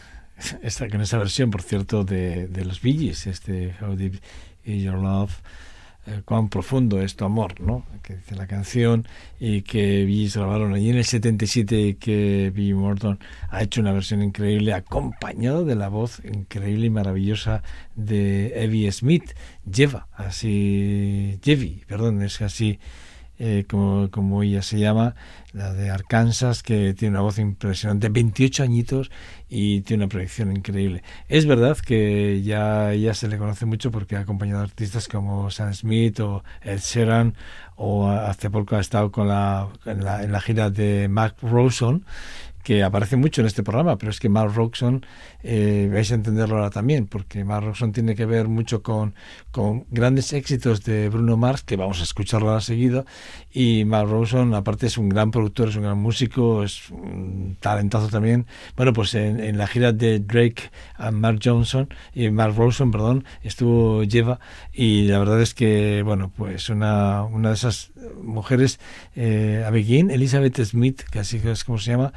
esta, 0.62 0.88
con 0.88 1.00
esa 1.00 1.18
versión, 1.18 1.50
por 1.50 1.62
cierto, 1.62 2.04
de, 2.04 2.46
de 2.46 2.64
los 2.64 2.80
Billys, 2.80 3.26
este 3.26 3.74
How 3.80 3.96
Deep 3.96 4.20
Is 4.64 4.84
Your 4.84 4.98
Love, 4.98 5.32
eh, 6.06 6.22
cuán 6.24 6.48
profundo 6.48 7.00
es 7.00 7.16
tu 7.16 7.24
amor, 7.24 7.60
¿no? 7.60 7.84
Que 8.02 8.16
dice 8.16 8.36
la 8.36 8.46
canción 8.46 9.06
y 9.40 9.62
que 9.62 10.04
Billys 10.04 10.36
grabaron 10.36 10.72
allí 10.72 10.90
en 10.90 10.98
el 10.98 11.04
77 11.04 11.80
y 11.80 11.94
que 11.94 12.52
P. 12.54 12.74
Morton 12.74 13.18
ha 13.50 13.62
hecho 13.62 13.80
una 13.80 13.92
versión 13.92 14.22
increíble 14.22 14.72
acompañado 14.72 15.64
de 15.64 15.74
la 15.74 15.88
voz 15.88 16.22
increíble 16.24 16.86
y 16.86 16.90
maravillosa 16.90 17.62
de 17.96 18.62
Evie 18.62 18.90
Smith, 18.92 19.32
Lleva, 19.70 20.06
así, 20.14 21.40
Jevi, 21.42 21.82
perdón, 21.88 22.22
es 22.22 22.40
así 22.40 22.78
eh, 23.38 23.64
como, 23.68 24.10
como 24.10 24.42
ella 24.42 24.62
se 24.62 24.78
llama, 24.78 25.14
la 25.52 25.72
de 25.72 25.90
Arkansas, 25.90 26.62
que 26.62 26.94
tiene 26.94 27.12
una 27.12 27.22
voz 27.22 27.38
impresionante, 27.38 28.08
28 28.08 28.62
añitos 28.62 29.10
y 29.48 29.82
tiene 29.82 30.04
una 30.04 30.10
proyección 30.10 30.56
increíble. 30.56 31.02
Es 31.28 31.46
verdad 31.46 31.76
que 31.78 32.42
ya, 32.42 32.94
ya 32.94 33.14
se 33.14 33.28
le 33.28 33.38
conoce 33.38 33.66
mucho 33.66 33.90
porque 33.90 34.16
ha 34.16 34.20
acompañado 34.20 34.60
a 34.60 34.64
artistas 34.64 35.08
como 35.08 35.50
Sam 35.50 35.74
Smith 35.74 36.20
o 36.20 36.44
Ed 36.62 36.80
Sheeran 36.80 37.34
o 37.76 38.08
hace 38.08 38.50
poco 38.50 38.76
ha 38.76 38.80
estado 38.80 39.12
con 39.12 39.28
la, 39.28 39.68
en, 39.84 40.04
la, 40.04 40.22
en 40.22 40.32
la 40.32 40.40
gira 40.40 40.70
de 40.70 41.08
Mark 41.08 41.36
Ronson 41.42 42.04
que 42.66 42.82
aparece 42.82 43.14
mucho 43.14 43.42
en 43.42 43.46
este 43.46 43.62
programa, 43.62 43.96
pero 43.96 44.10
es 44.10 44.18
que 44.18 44.28
Mark 44.28 44.52
Roxon, 44.56 45.06
eh, 45.44 45.88
vais 45.92 46.10
a 46.10 46.16
entenderlo 46.16 46.56
ahora 46.56 46.70
también, 46.70 47.06
porque 47.06 47.44
Mark 47.44 47.64
Roxon 47.64 47.92
tiene 47.92 48.16
que 48.16 48.26
ver 48.26 48.48
mucho 48.48 48.82
con, 48.82 49.14
con 49.52 49.84
grandes 49.92 50.32
éxitos 50.32 50.82
de 50.82 51.08
Bruno 51.08 51.36
Mars, 51.36 51.62
que 51.62 51.76
vamos 51.76 52.00
a 52.00 52.02
escucharlo 52.02 52.48
ahora 52.48 52.60
seguido, 52.60 53.06
y 53.52 53.84
Mark 53.84 54.10
Roxon, 54.10 54.52
aparte 54.52 54.88
es 54.88 54.98
un 54.98 55.08
gran 55.08 55.30
productor, 55.30 55.68
es 55.68 55.76
un 55.76 55.84
gran 55.84 55.98
músico, 55.98 56.64
es 56.64 56.90
un 56.90 57.56
talentazo 57.60 58.08
también. 58.08 58.46
Bueno, 58.76 58.92
pues 58.92 59.14
en, 59.14 59.38
en 59.38 59.58
la 59.58 59.68
gira 59.68 59.92
de 59.92 60.18
Drake 60.18 60.64
a 60.96 61.12
Mark 61.12 61.38
Johnson, 61.44 61.88
y 62.14 62.28
Mark 62.30 62.56
Roxon, 62.56 62.90
perdón, 62.90 63.24
estuvo 63.44 64.02
Lleva, 64.02 64.40
y 64.72 65.06
la 65.06 65.20
verdad 65.20 65.40
es 65.40 65.54
que, 65.54 66.02
bueno, 66.02 66.32
pues 66.36 66.68
una, 66.68 67.22
una 67.22 67.50
de 67.50 67.54
esas 67.54 67.92
mujeres, 68.20 68.80
eh, 69.14 69.62
Abigail 69.64 70.10
Elizabeth 70.10 70.60
Smith, 70.64 71.02
que 71.12 71.20
así 71.20 71.40
es 71.44 71.62
como 71.62 71.78
se 71.78 71.92
llama, 71.92 72.12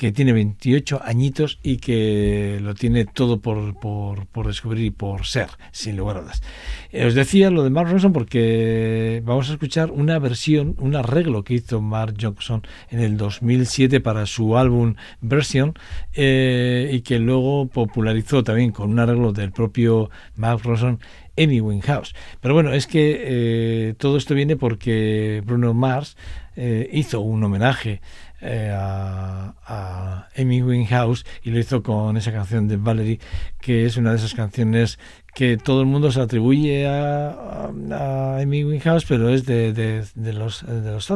que 0.00 0.12
tiene 0.12 0.32
28 0.32 1.02
añitos 1.04 1.58
y 1.62 1.76
que 1.76 2.58
lo 2.62 2.74
tiene 2.74 3.04
todo 3.04 3.42
por, 3.42 3.78
por, 3.78 4.26
por 4.28 4.46
descubrir 4.46 4.86
y 4.86 4.90
por 4.90 5.26
ser, 5.26 5.48
sin 5.72 5.98
lugar 5.98 6.16
a 6.16 6.20
dudas. 6.22 6.42
Eh, 6.90 7.04
os 7.04 7.14
decía 7.14 7.50
lo 7.50 7.64
de 7.64 7.68
Mark 7.68 7.90
Ronson 7.90 8.14
porque 8.14 9.20
vamos 9.26 9.50
a 9.50 9.52
escuchar 9.52 9.90
una 9.90 10.18
versión, 10.18 10.74
un 10.78 10.96
arreglo 10.96 11.44
que 11.44 11.52
hizo 11.52 11.82
Mark 11.82 12.14
Johnson 12.18 12.62
en 12.88 13.00
el 13.00 13.18
2007 13.18 14.00
para 14.00 14.24
su 14.24 14.56
álbum 14.56 14.94
Version 15.20 15.74
eh, 16.14 16.88
y 16.90 17.02
que 17.02 17.18
luego 17.18 17.66
popularizó 17.66 18.42
también 18.42 18.72
con 18.72 18.88
un 18.88 19.00
arreglo 19.00 19.34
del 19.34 19.52
propio 19.52 20.08
Mark 20.34 20.62
Ronson 20.64 20.98
Amy 21.36 21.60
Winehouse. 21.60 22.14
Pero 22.40 22.54
bueno, 22.54 22.72
es 22.72 22.86
que 22.86 23.18
eh, 23.20 23.94
todo 23.98 24.16
esto 24.16 24.34
viene 24.34 24.56
porque 24.56 25.42
Bruno 25.44 25.74
Mars 25.74 26.16
hizo 26.56 27.20
un 27.20 27.42
homenaje 27.44 28.00
a, 28.42 29.54
a, 29.66 30.28
Amy 30.36 30.62
Winehouse 30.62 31.24
y 31.42 31.50
lo 31.50 31.58
hizo 31.58 31.82
con 31.82 32.16
esa 32.16 32.32
canción 32.32 32.68
de 32.68 32.76
Valerie, 32.76 33.20
que 33.60 33.86
es 33.86 33.96
una 33.96 34.10
de 34.10 34.16
esas 34.16 34.34
canciones 34.34 34.98
que 35.34 35.56
todo 35.56 35.80
el 35.80 35.86
mundo 35.86 36.10
se 36.10 36.20
atribuye 36.20 36.86
a, 36.86 37.70
a, 37.92 38.38
Amy 38.40 38.64
Winehouse, 38.64 39.04
pero 39.06 39.28
es 39.28 39.46
de, 39.46 39.72
de, 39.72 40.32
los 40.32 40.64
de 40.66 40.90
los 40.90 41.08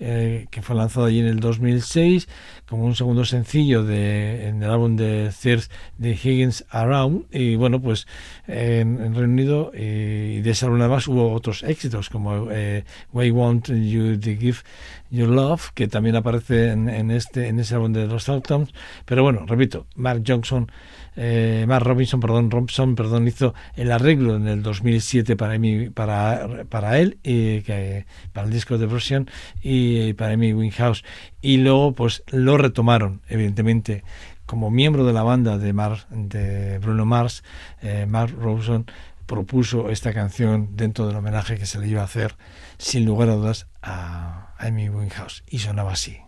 eh, 0.00 0.46
que 0.50 0.62
fue 0.62 0.76
lanzado 0.76 1.06
allí 1.06 1.20
en 1.20 1.26
el 1.26 1.40
2006 1.40 2.28
como 2.66 2.84
un 2.84 2.94
segundo 2.94 3.24
sencillo 3.24 3.84
de, 3.84 4.48
en 4.48 4.62
el 4.62 4.70
álbum 4.70 4.96
de 4.96 5.30
Third 5.42 5.64
de 5.98 6.12
Higgins 6.12 6.64
Around. 6.70 7.26
Y 7.30 7.56
bueno, 7.56 7.80
pues 7.80 8.06
en, 8.46 9.00
en 9.02 9.14
Reino 9.14 9.32
Unido 9.32 9.72
y 9.74 10.40
de 10.40 10.50
ese 10.50 10.66
álbum 10.66 10.80
además 10.80 11.06
hubo 11.08 11.32
otros 11.32 11.62
éxitos 11.62 12.08
como 12.08 12.50
eh, 12.50 12.84
We 13.12 13.30
Want 13.30 13.68
You 13.68 14.18
to 14.18 14.30
Give 14.42 14.58
Your 15.10 15.28
Love, 15.28 15.70
que 15.74 15.88
también 15.88 16.16
aparece 16.16 16.72
en, 16.72 16.88
en, 16.88 17.10
este, 17.10 17.48
en 17.48 17.60
ese 17.60 17.74
álbum 17.74 17.92
de 17.92 18.06
los 18.06 18.24
Southtowns. 18.24 18.72
Pero 19.04 19.22
bueno, 19.22 19.44
repito, 19.46 19.86
Mark 19.94 20.22
Johnson 20.26 20.70
eh, 21.14 21.66
Mark 21.68 21.84
Robinson, 21.84 22.20
perdón, 22.20 22.50
Robinson, 22.50 22.94
perdón, 22.94 23.28
hizo 23.28 23.54
el 23.76 23.92
arreglo 23.92 24.36
en 24.36 24.48
el 24.48 24.62
2007 24.62 25.36
para 25.36 25.58
mí, 25.58 25.90
para, 25.90 26.64
para 26.68 26.98
él, 26.98 27.18
y 27.22 27.60
que, 27.62 28.06
para 28.32 28.46
el 28.46 28.52
disco 28.52 28.78
de 28.78 28.86
Version 28.86 29.30
y 29.62 30.14
para 30.14 30.34
Amy 30.34 30.54
Winehouse. 30.54 31.04
Y 31.40 31.58
luego, 31.58 31.92
pues, 31.92 32.22
lo 32.30 32.56
retomaron, 32.56 33.20
evidentemente, 33.28 34.04
como 34.46 34.70
miembro 34.70 35.04
de 35.04 35.12
la 35.12 35.22
banda 35.22 35.58
de, 35.58 35.72
Mar, 35.72 36.06
de 36.10 36.78
Bruno 36.78 37.04
Mars, 37.04 37.42
eh, 37.82 38.06
Mark 38.08 38.34
Robinson 38.38 38.86
propuso 39.32 39.88
esta 39.88 40.12
canción 40.12 40.76
dentro 40.76 41.06
del 41.06 41.16
homenaje 41.16 41.56
que 41.56 41.64
se 41.64 41.78
le 41.78 41.88
iba 41.88 42.02
a 42.02 42.04
hacer, 42.04 42.36
sin 42.76 43.06
lugar 43.06 43.30
a 43.30 43.36
dudas, 43.36 43.66
a 43.80 44.54
Amy 44.58 44.90
Winehouse. 44.90 45.42
Y 45.46 45.60
sonaba 45.60 45.92
así. 45.92 46.20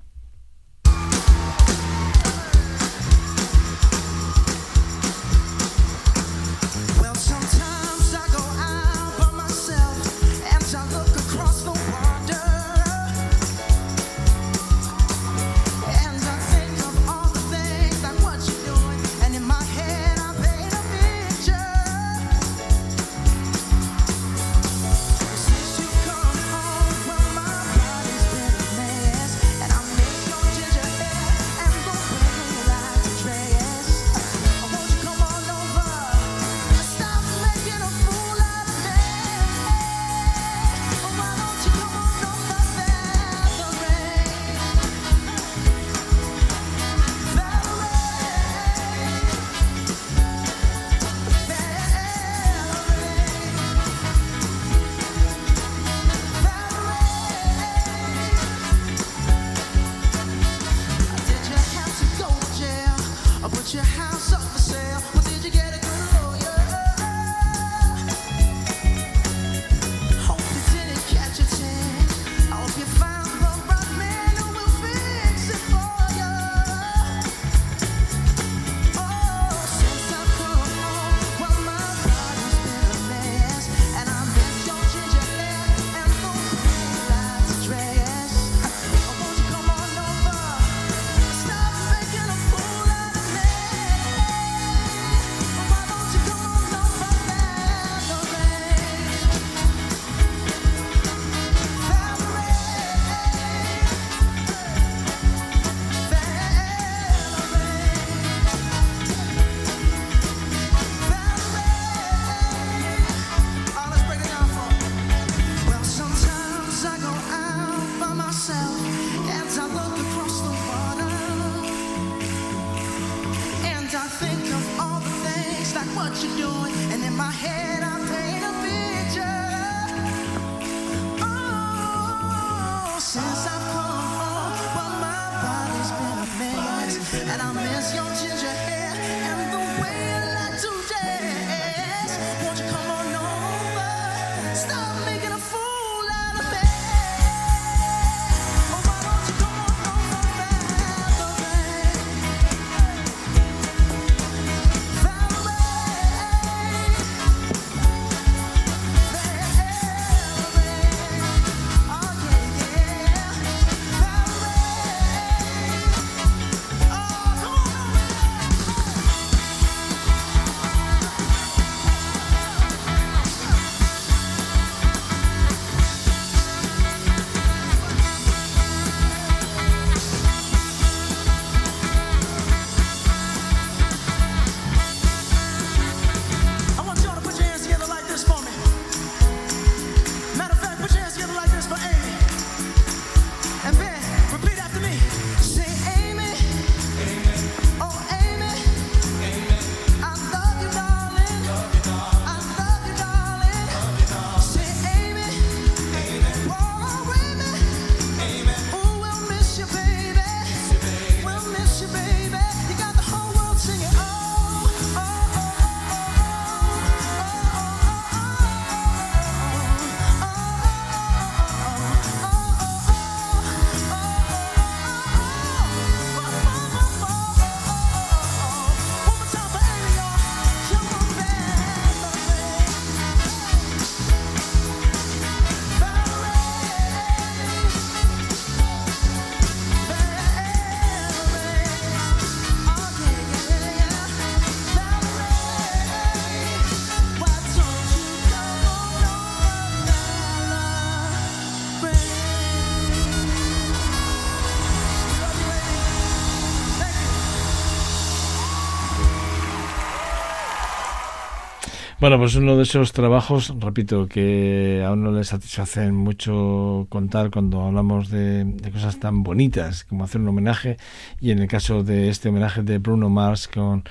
Bueno, 262.05 262.19
pues 262.19 262.35
uno 262.35 262.55
de 262.55 262.65
esos 262.65 262.93
trabajos, 262.93 263.55
repito, 263.59 264.07
que 264.09 264.85
a 264.87 264.93
uno 264.93 265.11
le 265.11 265.25
satisfacen 265.25 265.95
mucho 265.95 266.87
contar 266.91 267.31
cuando 267.31 267.63
hablamos 267.63 268.11
de, 268.11 268.45
de, 268.45 268.71
cosas 268.71 269.01
tan 269.01 269.23
bonitas 269.23 269.85
como 269.85 270.05
hacer 270.05 270.21
un 270.21 270.29
homenaje 270.29 270.77
y 271.19 271.31
en 271.31 271.39
el 271.39 271.49
caso 271.49 271.83
de 271.83 272.11
este 272.11 272.29
homenaje 272.29 272.63
de 272.63 272.77
Bruno 272.77 273.09
Mars 273.09 273.49
con 273.49 273.85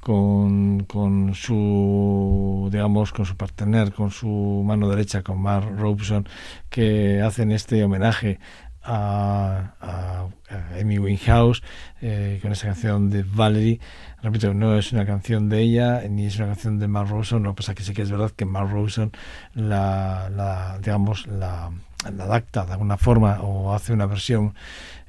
con, 0.00 1.34
su 1.34 2.70
digamos 2.72 3.12
con 3.12 3.26
su 3.26 3.36
partener 3.36 3.92
con 3.92 4.10
su 4.10 4.62
mano 4.64 4.88
derecha 4.88 5.22
con 5.22 5.38
Mark 5.42 5.68
Robeson 5.76 6.26
que 6.70 7.20
hacen 7.20 7.52
este 7.52 7.84
homenaje 7.84 8.38
a, 8.82 9.74
a, 9.78 10.28
a 10.48 10.80
Amy 10.80 10.98
Winehouse 10.98 11.62
eh, 12.00 12.38
con 12.40 12.52
esa 12.52 12.68
canción 12.68 13.10
de 13.10 13.24
Valerie 13.24 13.78
repito, 14.22 14.54
no 14.54 14.76
es 14.76 14.92
una 14.92 15.06
canción 15.06 15.48
de 15.48 15.60
ella 15.60 16.02
ni 16.08 16.26
es 16.26 16.36
una 16.36 16.46
canción 16.46 16.78
de 16.78 16.88
Mark 16.88 17.10
Rosen, 17.10 17.42
lo 17.42 17.50
que 17.52 17.58
pasa 17.58 17.74
que 17.74 17.82
sí 17.82 17.92
que 17.92 18.02
es 18.02 18.10
verdad 18.10 18.30
que 18.30 18.44
Mark 18.44 18.70
Rosen 18.70 19.12
la, 19.54 20.30
la 20.30 20.78
digamos 20.78 21.26
la, 21.26 21.70
la, 22.04 22.24
adapta 22.24 22.64
de 22.64 22.72
alguna 22.72 22.96
forma 22.96 23.40
o 23.42 23.74
hace 23.74 23.92
una 23.92 24.06
versión 24.06 24.54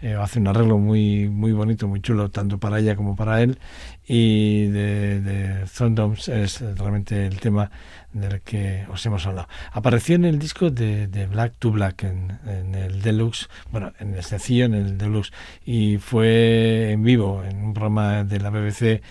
eh, 0.02 0.16
hace 0.16 0.40
un 0.40 0.48
arreglo 0.48 0.78
muy 0.78 1.28
muy 1.30 1.52
bonito, 1.52 1.88
muy 1.88 2.02
chulo 2.02 2.30
tanto 2.30 2.58
para 2.58 2.80
ella 2.80 2.96
como 2.96 3.16
para 3.16 3.42
él 3.42 3.60
y 4.08 4.68
de, 4.68 5.22
de 5.22 5.66
Thundoms 5.66 6.30
es 6.30 6.62
realmente 6.62 7.28
el 7.28 7.40
tema 7.40 7.70
del 8.12 8.42
que 8.42 8.86
os 8.92 9.06
hemos 9.06 9.26
hablado. 9.28 9.48
Apareció 9.72 10.16
en 10.16 10.26
el 10.26 10.40
disco 10.40 10.72
de, 10.72 11.08
de 11.08 11.28
Black 11.28 11.54
to 11.60 11.72
Black, 11.72 12.04
en, 12.04 12.40
en, 12.48 12.74
el 12.74 13.02
Deluxe, 13.02 13.50
bueno, 13.72 13.94
en 14.00 14.16
el 14.16 14.24
sencillo, 14.24 14.66
en 14.66 14.74
el 14.74 14.98
Deluxe, 14.98 15.32
y 15.64 15.98
fue 15.98 16.92
en 16.92 17.04
vivo, 17.04 17.44
en 17.44 17.64
un 17.64 17.74
programa 17.74 18.24
de 18.24 18.40
la 18.40 18.50
BBC, 18.50 19.02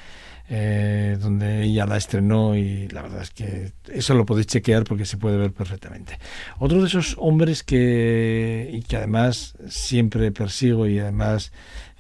eh, 0.51 1.19
donde 1.21 1.65
ella 1.65 1.85
la 1.85 1.99
estrenó 1.99 2.57
y 2.57 2.89
la 2.89 3.03
verdad 3.03 3.21
es 3.21 3.31
que 3.31 3.73
eso 3.93 4.15
lo 4.15 4.25
podéis 4.25 4.47
chequear 4.47 4.85
porque 4.85 5.05
se 5.05 5.19
puede 5.19 5.37
ver 5.37 5.53
perfectamente. 5.53 6.19
Otro 6.59 6.81
de 6.81 6.87
esos 6.87 7.17
hombres 7.19 7.63
que, 7.63 8.71
y 8.73 8.81
que 8.83 8.97
además 8.97 9.55
siempre 9.69 10.33
persigo 10.33 10.87
y 10.87 10.99
además 10.99 11.53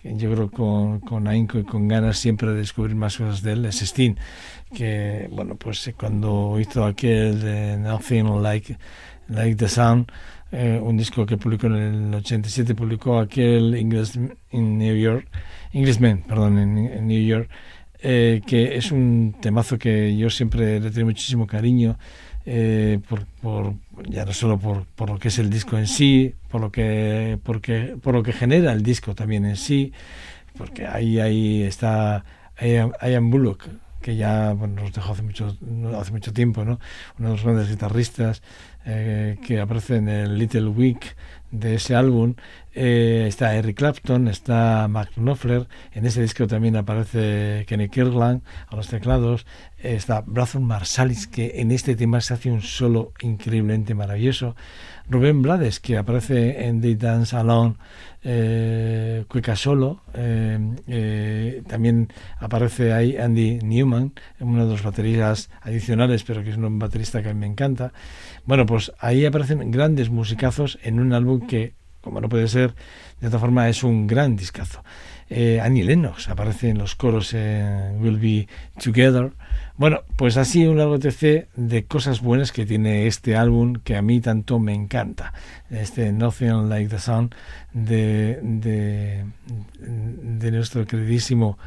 yo 0.02 0.32
creo 0.32 0.50
con, 0.50 1.00
con 1.00 1.28
ahínco 1.28 1.58
y 1.58 1.64
con 1.64 1.88
ganas 1.88 2.18
siempre 2.18 2.48
de 2.48 2.56
descubrir 2.56 2.96
más 2.96 3.18
cosas 3.18 3.42
de 3.42 3.52
él 3.52 3.64
es 3.66 3.82
Sting 3.82 4.14
que 4.72 5.28
bueno 5.30 5.56
pues 5.56 5.92
cuando 5.98 6.58
hizo 6.60 6.84
aquel 6.84 7.40
de 7.40 7.76
Nothing 7.78 8.42
Like, 8.42 8.78
like 9.28 9.56
the 9.56 9.68
Sun 9.68 10.06
eh, 10.52 10.80
un 10.82 10.96
disco 10.96 11.26
que 11.26 11.36
publicó 11.36 11.66
en 11.66 11.74
el 11.74 12.14
87 12.14 12.74
publicó 12.74 13.18
aquel 13.18 13.74
English 13.74 14.16
in 14.52 14.78
New 14.78 14.96
York 14.96 15.26
Englishman 15.72 16.22
perdón 16.26 16.58
en 16.58 17.06
New 17.06 17.22
York 17.22 17.50
eh, 18.00 18.40
que 18.46 18.76
es 18.76 18.92
un 18.92 19.34
temazo 19.40 19.78
que 19.78 20.16
yo 20.16 20.30
siempre 20.30 20.80
le 20.80 20.90
tengo 20.90 21.06
muchísimo 21.06 21.46
cariño 21.46 21.98
eh, 22.46 23.00
por, 23.08 23.26
por, 23.42 23.74
ya 24.08 24.24
no 24.24 24.32
solo 24.32 24.58
por, 24.58 24.86
por, 24.86 25.10
lo 25.10 25.18
que 25.18 25.28
es 25.28 25.38
el 25.38 25.50
disco 25.50 25.76
en 25.76 25.86
sí, 25.86 26.34
por 26.48 26.60
lo 26.60 26.72
que, 26.72 27.38
porque, 27.42 27.96
por 28.00 28.14
lo 28.14 28.22
que 28.22 28.32
genera 28.32 28.72
el 28.72 28.82
disco 28.82 29.14
también 29.14 29.44
en 29.44 29.56
sí, 29.56 29.92
porque 30.56 30.86
ahí, 30.86 31.20
ahí 31.20 31.62
está 31.62 32.24
Ian 32.60 33.30
Bullock, 33.30 33.68
que 34.00 34.16
ya 34.16 34.52
bueno, 34.52 34.82
nos 34.82 34.92
dejó 34.92 35.12
hace 35.12 35.22
mucho, 35.22 35.56
hace 35.98 36.12
mucho 36.12 36.32
tiempo, 36.32 36.64
¿no? 36.64 36.78
uno 37.18 37.28
de 37.28 37.34
los 37.34 37.44
grandes 37.44 37.68
guitarristas 37.68 38.42
eh, 38.84 39.38
que 39.46 39.60
aparece 39.60 39.96
en 39.96 40.08
el 40.08 40.38
Little 40.38 40.68
Week 40.68 41.16
de 41.50 41.74
ese 41.74 41.94
álbum. 41.94 42.34
Eh, 42.74 43.24
está 43.26 43.56
Eric 43.56 43.78
Clapton, 43.78 44.28
está 44.28 44.86
Mark 44.88 45.10
Knopfler, 45.16 45.66
en 45.92 46.06
ese 46.06 46.22
disco 46.22 46.46
también 46.46 46.76
aparece 46.76 47.64
Kenny 47.66 47.88
Kirkland 47.88 48.42
a 48.68 48.76
los 48.76 48.86
teclados, 48.86 49.46
está 49.78 50.22
Brazon 50.24 50.62
Marsalis, 50.64 51.26
que 51.26 51.60
en 51.60 51.72
este 51.72 51.96
tema 51.96 52.20
se 52.20 52.34
hace 52.34 52.52
un 52.52 52.62
solo 52.62 53.12
increíblemente 53.20 53.94
maravilloso, 53.94 54.54
Rubén 55.10 55.42
Blades, 55.42 55.80
que 55.80 55.96
aparece 55.96 56.66
en 56.66 56.80
The 56.80 56.94
Dance 56.94 57.34
Alone, 57.34 57.76
eh, 58.22 59.24
Cueca 59.26 59.56
Solo, 59.56 60.02
eh, 60.12 60.58
eh, 60.86 61.62
también 61.66 62.12
aparece 62.38 62.92
ahí 62.92 63.16
Andy 63.16 63.60
Newman, 63.62 64.12
uno 64.40 64.66
de 64.66 64.72
los 64.72 64.82
bateristas 64.82 65.50
adicionales, 65.62 66.24
pero 66.24 66.44
que 66.44 66.50
es 66.50 66.56
un 66.56 66.78
baterista 66.78 67.22
que 67.22 67.30
a 67.30 67.34
mí 67.34 67.40
me 67.40 67.46
encanta. 67.46 67.92
Bueno, 68.48 68.64
pues 68.64 68.92
ahí 68.98 69.26
aparecen 69.26 69.70
grandes 69.70 70.08
musicazos 70.08 70.78
en 70.82 71.00
un 71.00 71.12
álbum 71.12 71.46
que, 71.46 71.74
como 72.00 72.22
no 72.22 72.30
puede 72.30 72.48
ser, 72.48 72.74
de 73.20 73.26
otra 73.26 73.38
forma 73.38 73.68
es 73.68 73.84
un 73.84 74.06
gran 74.06 74.36
discazo. 74.36 74.82
Eh, 75.28 75.60
Annie 75.60 75.84
Lennox 75.84 76.30
aparece 76.30 76.70
en 76.70 76.78
los 76.78 76.94
coros 76.94 77.34
en 77.34 78.00
We'll 78.00 78.16
Be 78.16 78.48
Together. 78.82 79.32
Bueno, 79.76 80.00
pues 80.16 80.38
así 80.38 80.66
un 80.66 80.78
largo 80.78 80.98
TC 80.98 81.48
de 81.56 81.84
cosas 81.84 82.22
buenas 82.22 82.50
que 82.50 82.64
tiene 82.64 83.06
este 83.06 83.36
álbum 83.36 83.74
que 83.84 83.96
a 83.96 84.00
mí 84.00 84.18
tanto 84.22 84.58
me 84.58 84.72
encanta. 84.72 85.34
Este 85.68 86.10
Nothing 86.10 86.70
Like 86.70 86.88
the 86.88 87.00
Sun 87.00 87.34
de, 87.74 88.40
de, 88.42 89.26
de 89.78 90.50
nuestro 90.50 90.86
queridísimo 90.86 91.58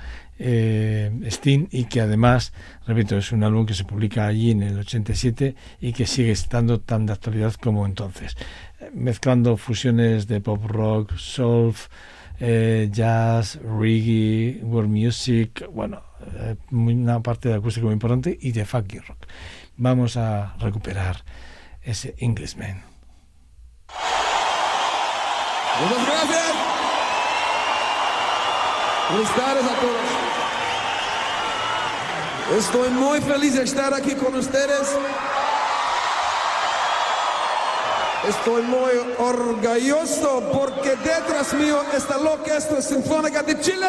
eh, 0.44 1.12
Sting 1.28 1.68
y 1.72 1.86
que 1.86 2.02
además, 2.02 2.52
repito, 2.88 3.16
es 3.18 3.32
un 3.32 3.44
álbum 3.44 3.66
que 3.66 3.76
se 3.76 3.84
publica 3.84 4.26
allí 4.26 4.52
en 4.52 4.64
el 4.64 4.80
87 4.80 5.56
y 5.80 5.94
que 5.94 6.08
sigue 6.08 6.32
estando 6.32 6.82
tan 6.82 7.06
de 7.06 7.14
actualidad 7.14 7.54
como 7.54 7.86
entonces. 7.86 8.36
Mezclando 8.94 9.56
fusiones 9.58 10.28
de 10.28 10.42
pop 10.42 10.66
rock, 10.66 11.16
soul, 11.16 11.76
eh, 12.40 12.90
jazz, 12.92 13.60
reggae, 13.62 14.60
world 14.64 14.90
music, 14.90 15.64
bueno, 15.72 16.02
eh, 16.40 16.56
una 16.72 17.22
parte 17.22 17.50
de 17.50 17.56
acústico 17.56 17.86
muy 17.86 17.94
importante 17.94 18.36
y 18.42 18.52
de 18.52 18.66
funky 18.66 18.98
rock. 18.98 19.28
Vamos 19.78 20.18
a 20.18 20.56
recuperar 20.60 21.24
ese 21.84 22.16
Englishman. 22.18 22.84
Muchas 25.82 26.08
gracias. 26.08 26.56
Buenas 29.12 29.36
tardes 29.36 29.64
a 29.66 29.80
todos. 29.80 30.31
Estoy 32.58 32.90
muy 32.90 33.22
feliz 33.22 33.56
de 33.56 33.64
estar 33.64 33.94
aquí 33.94 34.14
con 34.14 34.36
ustedes. 34.36 34.90
Estoy 38.28 38.62
muy 38.64 38.92
orgulloso 39.18 40.44
porque 40.52 40.98
detrás 40.98 41.54
mío 41.54 41.82
está 41.94 42.18
la 42.18 42.32
Orquesta 42.32 42.82
Sinfónica 42.82 43.42
de 43.42 43.58
Chile. 43.62 43.88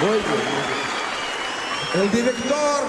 Muy 0.00 0.18
bien. 0.18 2.02
El 2.02 2.10
director, 2.10 2.80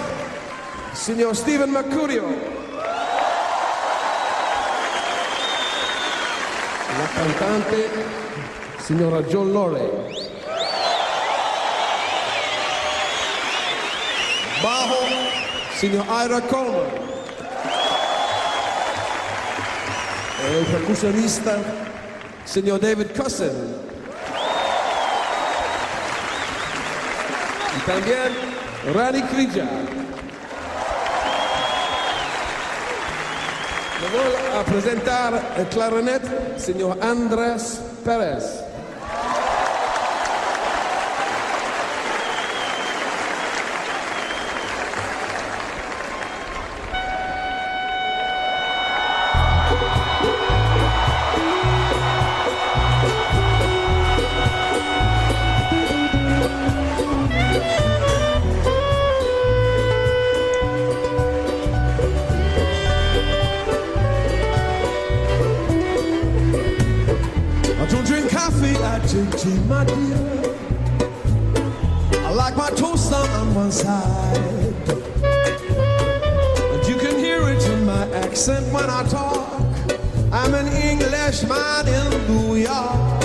señor 0.94 1.36
Steven 1.36 1.72
Mercurio. 1.72 2.61
Cantante, 7.22 7.88
señora 8.86 9.22
John 9.32 9.54
Lorey. 9.54 9.90
Bajo, 14.64 14.96
señor 15.80 16.06
Ira 16.26 16.42
Coleman. 16.42 17.12
El 20.50 20.66
percusionista, 20.66 21.58
señor 22.46 22.80
David 22.80 23.08
Cussen. 23.16 23.76
Y 27.78 27.80
también 27.86 28.96
Rani 28.96 29.22
Krija. 29.24 29.91
A 34.62 34.64
presentar 34.64 35.54
el 35.58 35.66
clarinet, 35.68 36.58
señor 36.58 36.98
Andrés 37.02 37.82
Pérez. 38.06 38.61
One 73.62 73.72
side. 73.72 74.38
And 76.72 76.88
you 76.88 76.98
can 76.98 77.20
hear 77.20 77.48
it 77.48 77.64
in 77.70 77.86
my 77.86 78.06
accent 78.24 78.66
when 78.74 78.90
I 78.90 79.04
talk. 79.08 79.62
I'm 80.32 80.54
an 80.56 80.68
Englishman 80.90 81.88
in 82.00 82.08
New 82.30 82.56
York. 82.56 83.24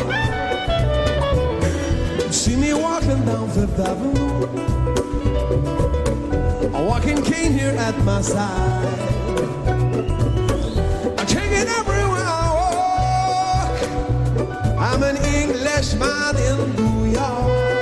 See 2.30 2.56
me 2.56 2.74
walking 2.74 3.24
down 3.24 3.48
Fifth 3.56 3.80
Avenue. 3.90 4.44
A 6.78 6.80
walking 6.84 7.22
cane 7.22 7.52
here 7.60 7.76
at 7.88 7.96
my 8.04 8.20
side. 8.20 8.98
I 11.20 11.24
take 11.36 11.52
it 11.62 11.68
everywhere 11.80 12.28
I 12.40 12.46
walk. 12.60 13.76
I'm 14.88 15.02
an 15.02 15.16
Englishman 15.16 16.36
in 16.48 16.56
New 16.76 17.12
York. 17.18 17.75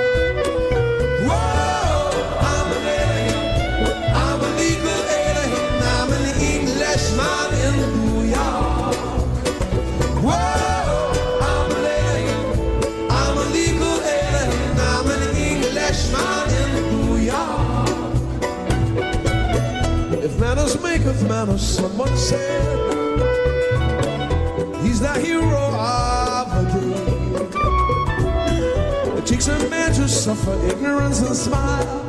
Someone 21.58 22.16
said, 22.16 22.78
he's 24.82 25.00
the 25.00 25.12
hero 25.20 25.70
of 25.74 26.48
the 26.54 26.62
day. 26.80 27.04
It 29.18 29.26
takes 29.26 29.48
a 29.48 29.58
man 29.68 29.92
to 29.94 30.08
suffer 30.08 30.54
ignorance 30.66 31.20
and 31.20 31.36
smile. 31.36 32.04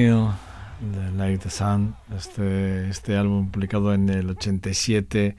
Eh, 0.00 0.32
de 0.80 1.12
Like 1.12 1.44
the 1.44 1.50
Sun, 1.50 1.94
este, 2.16 2.88
este 2.88 3.16
álbum 3.16 3.50
publicado 3.50 3.92
en 3.92 4.08
el 4.08 4.30
87 4.30 5.36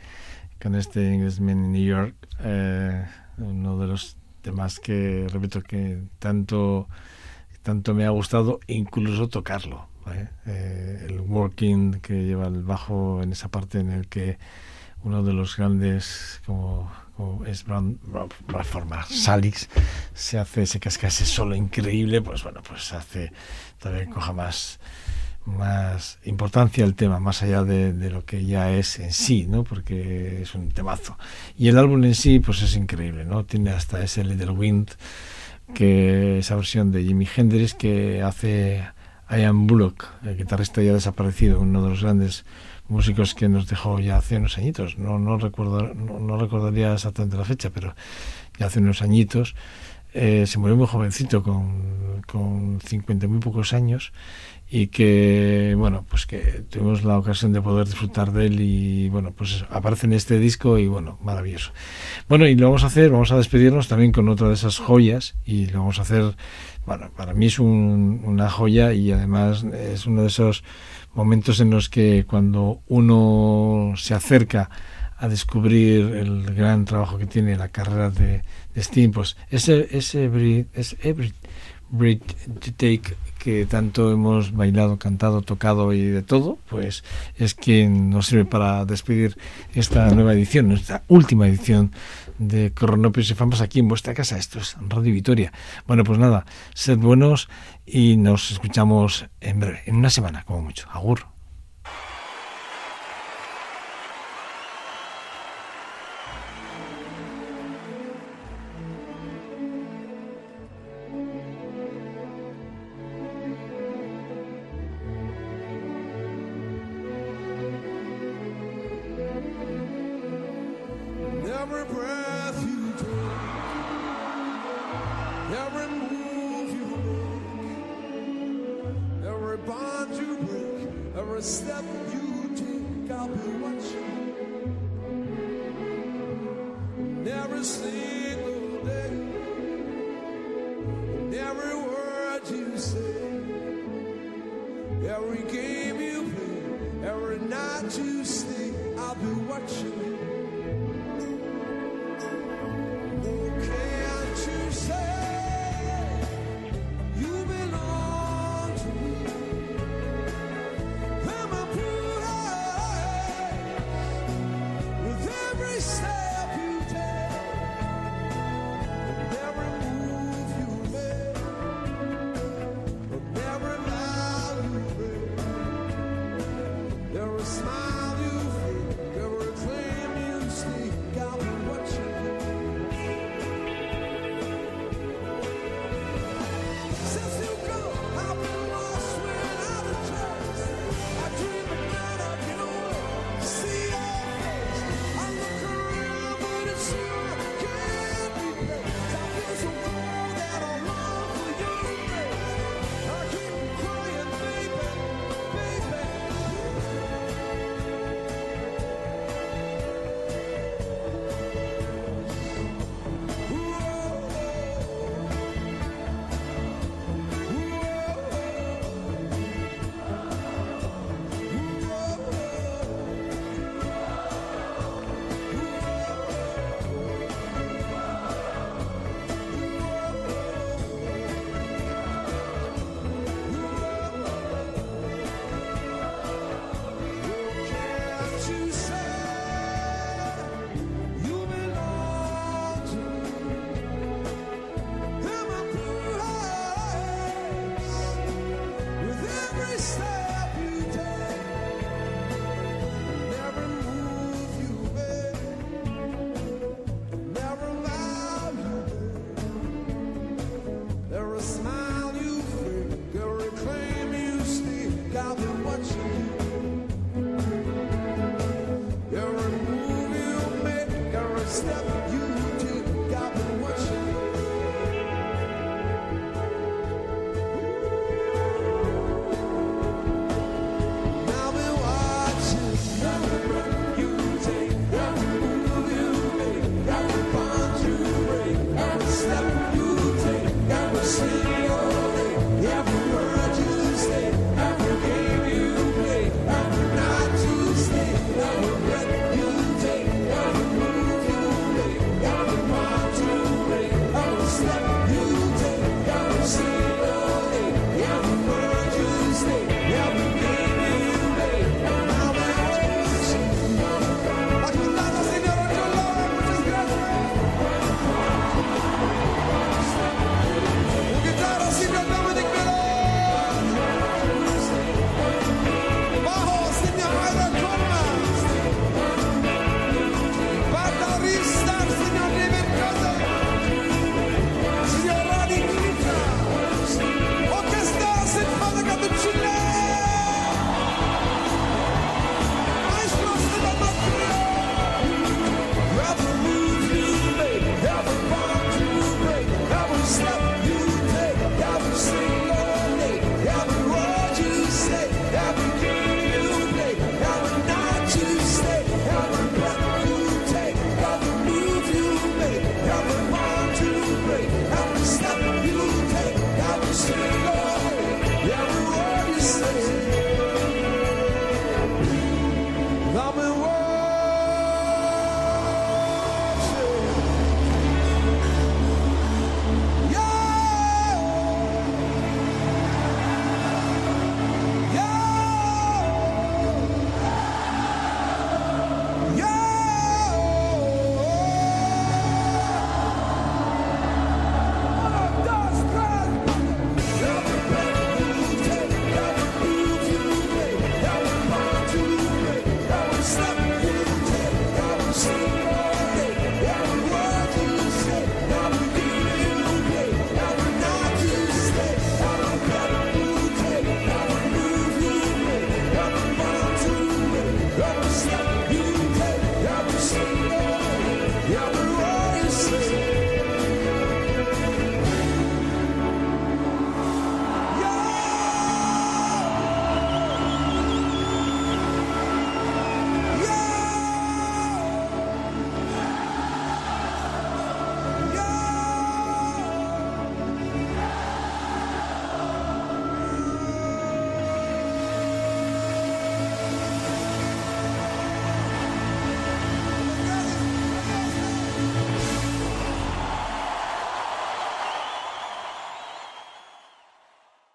con 0.62 0.76
este 0.76 1.14
Englishman 1.14 1.66
in 1.66 1.72
New 1.72 1.84
York, 1.84 2.16
eh, 2.40 3.06
uno 3.40 3.80
de 3.80 3.88
los 3.88 4.18
temas 4.42 4.80
que, 4.80 5.28
repito, 5.32 5.64
que 5.64 6.04
tanto, 6.20 6.88
tanto 7.64 7.96
me 7.96 8.06
ha 8.06 8.12
gustado, 8.12 8.60
incluso 8.68 9.30
tocarlo. 9.30 9.88
Eh, 10.46 11.08
el 11.10 11.22
working 11.22 12.00
que 12.02 12.26
lleva 12.26 12.48
el 12.48 12.64
bajo 12.64 13.22
en 13.24 13.32
esa 13.32 13.50
parte 13.50 13.80
en 13.80 13.92
el 13.92 14.08
que 14.08 14.38
uno 15.04 15.24
de 15.24 15.34
los 15.34 15.58
grandes 15.58 16.42
como, 16.46 16.92
como 17.16 17.46
es 17.46 17.64
Brand, 17.64 17.98
Salix 19.10 19.70
se 20.14 20.38
hace 20.38 20.64
ese 20.64 21.26
solo 21.26 21.56
increíble 21.56 22.22
pues 22.22 22.44
bueno 22.44 22.62
pues 22.68 22.94
hace 22.94 23.32
todavía 23.82 24.10
coja 24.10 24.34
más 24.34 24.80
más 25.46 26.20
importancia 26.26 26.86
el 26.86 26.94
tema 26.94 27.20
más 27.20 27.42
allá 27.42 27.64
de, 27.64 28.12
lo 28.12 28.24
que 28.26 28.46
ya 28.46 28.72
es 28.72 29.00
en 29.00 29.12
sí 29.12 29.48
no 29.50 29.64
porque 29.64 30.44
es 30.44 30.54
un 30.54 30.70
temazo 30.70 31.18
y 31.58 31.68
el 31.68 31.78
álbum 31.78 32.04
en 32.04 32.16
sí 32.16 32.40
pues 32.40 32.62
es 32.62 32.76
increíble 32.76 33.26
no 33.26 33.44
tiene 33.44 33.72
hasta 33.72 34.04
ese 34.04 34.24
Little 34.24 34.52
Wind 34.52 34.92
que 35.74 36.40
esa 36.40 36.56
versión 36.56 36.92
de 36.92 37.04
Jimi 37.04 37.28
Hendrix 37.36 37.74
que 37.74 38.22
hace 38.22 38.84
Ian 39.32 39.66
Bullock 39.66 40.06
el 40.24 40.38
guitarrista 40.38 40.84
ya 40.84 40.94
desaparecido 40.94 41.60
uno 41.60 41.84
de 41.84 41.90
los 41.90 42.04
grandes 42.04 42.46
músicos 42.92 43.34
que 43.34 43.48
nos 43.48 43.68
dejó 43.68 44.00
ya 44.00 44.18
hace 44.18 44.38
unos 44.38 44.58
añitos. 44.58 44.98
No, 44.98 45.18
no, 45.18 45.38
recuerdo, 45.38 45.94
no 45.94 46.38
recordaría 46.38 46.94
exactamente 46.94 47.38
la 47.38 47.46
fecha, 47.46 47.70
pero 47.74 47.96
ya 48.60 48.68
hace 48.68 48.80
unos 48.80 49.02
añitos. 49.02 49.56
eh, 50.14 50.46
se 50.46 50.60
murió 50.60 50.76
muy 50.76 50.88
jovencito, 50.88 51.42
con, 51.42 52.01
con 52.32 52.80
50 52.82 53.28
muy 53.28 53.40
pocos 53.40 53.74
años, 53.74 54.14
y 54.74 54.88
que, 54.88 55.76
bueno, 55.78 56.06
pues 56.10 56.26
que 56.26 56.64
tuvimos 56.70 57.04
la 57.04 57.18
ocasión 57.18 57.52
de 57.52 57.62
poder 57.62 57.88
disfrutar 57.88 58.32
de 58.32 58.46
él 58.46 58.62
y, 58.62 59.10
bueno, 59.10 59.32
pues 59.32 59.66
aparece 59.70 60.08
en 60.08 60.14
este 60.14 60.40
disco 60.40 60.78
y, 60.78 60.88
bueno, 60.88 61.20
maravilloso. 61.22 61.74
Bueno, 62.30 62.48
y 62.48 62.56
lo 62.56 62.68
vamos 62.68 62.84
a 62.86 62.88
hacer, 62.88 63.10
vamos 63.12 63.34
a 63.34 63.38
despedirnos 63.38 63.90
también 63.90 64.14
con 64.14 64.30
otra 64.30 64.48
de 64.48 64.54
esas 64.54 64.78
joyas 64.78 65.36
y 65.46 65.66
lo 65.68 65.80
vamos 65.80 66.00
a 66.00 66.04
hacer, 66.04 66.38
bueno, 66.86 67.12
para 67.18 67.34
mí 67.34 67.48
es 67.48 67.60
un- 67.60 68.22
una 68.24 68.50
joya 68.50 68.94
y 68.94 69.12
además 69.12 69.64
es 69.66 70.06
uno 70.06 70.22
de 70.22 70.28
esos 70.28 70.64
momentos 71.14 71.60
en 71.60 71.70
los 71.70 71.90
que 71.90 72.24
cuando 72.26 72.80
uno 72.88 73.94
se 73.98 74.14
acerca 74.14 74.70
a 75.18 75.28
descubrir 75.28 76.16
el 76.16 76.56
gran 76.56 76.86
trabajo 76.86 77.18
que 77.20 77.28
tiene 77.28 77.56
la 77.56 77.68
carrera 77.68 78.10
de, 78.10 78.42
de 78.74 78.84
Steam, 78.84 79.12
pues 79.12 79.36
ese, 79.52 79.88
ese 79.96 80.26
ese 80.74 80.98
every 81.04 81.34
take 82.78 83.16
que 83.42 83.66
tanto 83.66 84.12
hemos 84.12 84.54
bailado, 84.54 85.00
cantado, 85.00 85.42
tocado 85.42 85.94
y 85.94 86.02
de 86.02 86.22
todo, 86.22 86.60
pues 86.70 87.04
es 87.38 87.56
quien 87.56 88.12
nos 88.12 88.28
sirve 88.28 88.46
para 88.46 88.86
despedir 88.86 89.36
esta 89.74 90.10
nueva 90.12 90.34
edición, 90.34 90.72
esta 90.72 91.02
última 91.08 91.48
edición 91.48 91.92
de 92.38 92.72
Cronopios 92.72 93.32
y 93.32 93.34
Famas 93.34 93.62
aquí 93.62 93.80
en 93.80 93.88
vuestra 93.88 94.14
casa. 94.14 94.38
Esto 94.38 94.60
es 94.60 94.78
Radio 94.88 95.12
Vitoria. 95.12 95.52
Bueno, 95.88 96.04
pues 96.04 96.20
nada, 96.20 96.46
sed 96.76 97.00
buenos 97.00 97.50
y 97.86 98.16
nos 98.18 98.52
escuchamos 98.52 99.26
en 99.40 99.60
breve, 99.60 99.82
en 99.88 99.96
una 99.96 100.12
semana, 100.12 100.44
como 100.44 100.62
mucho. 100.62 100.88
Agur. 100.92 101.41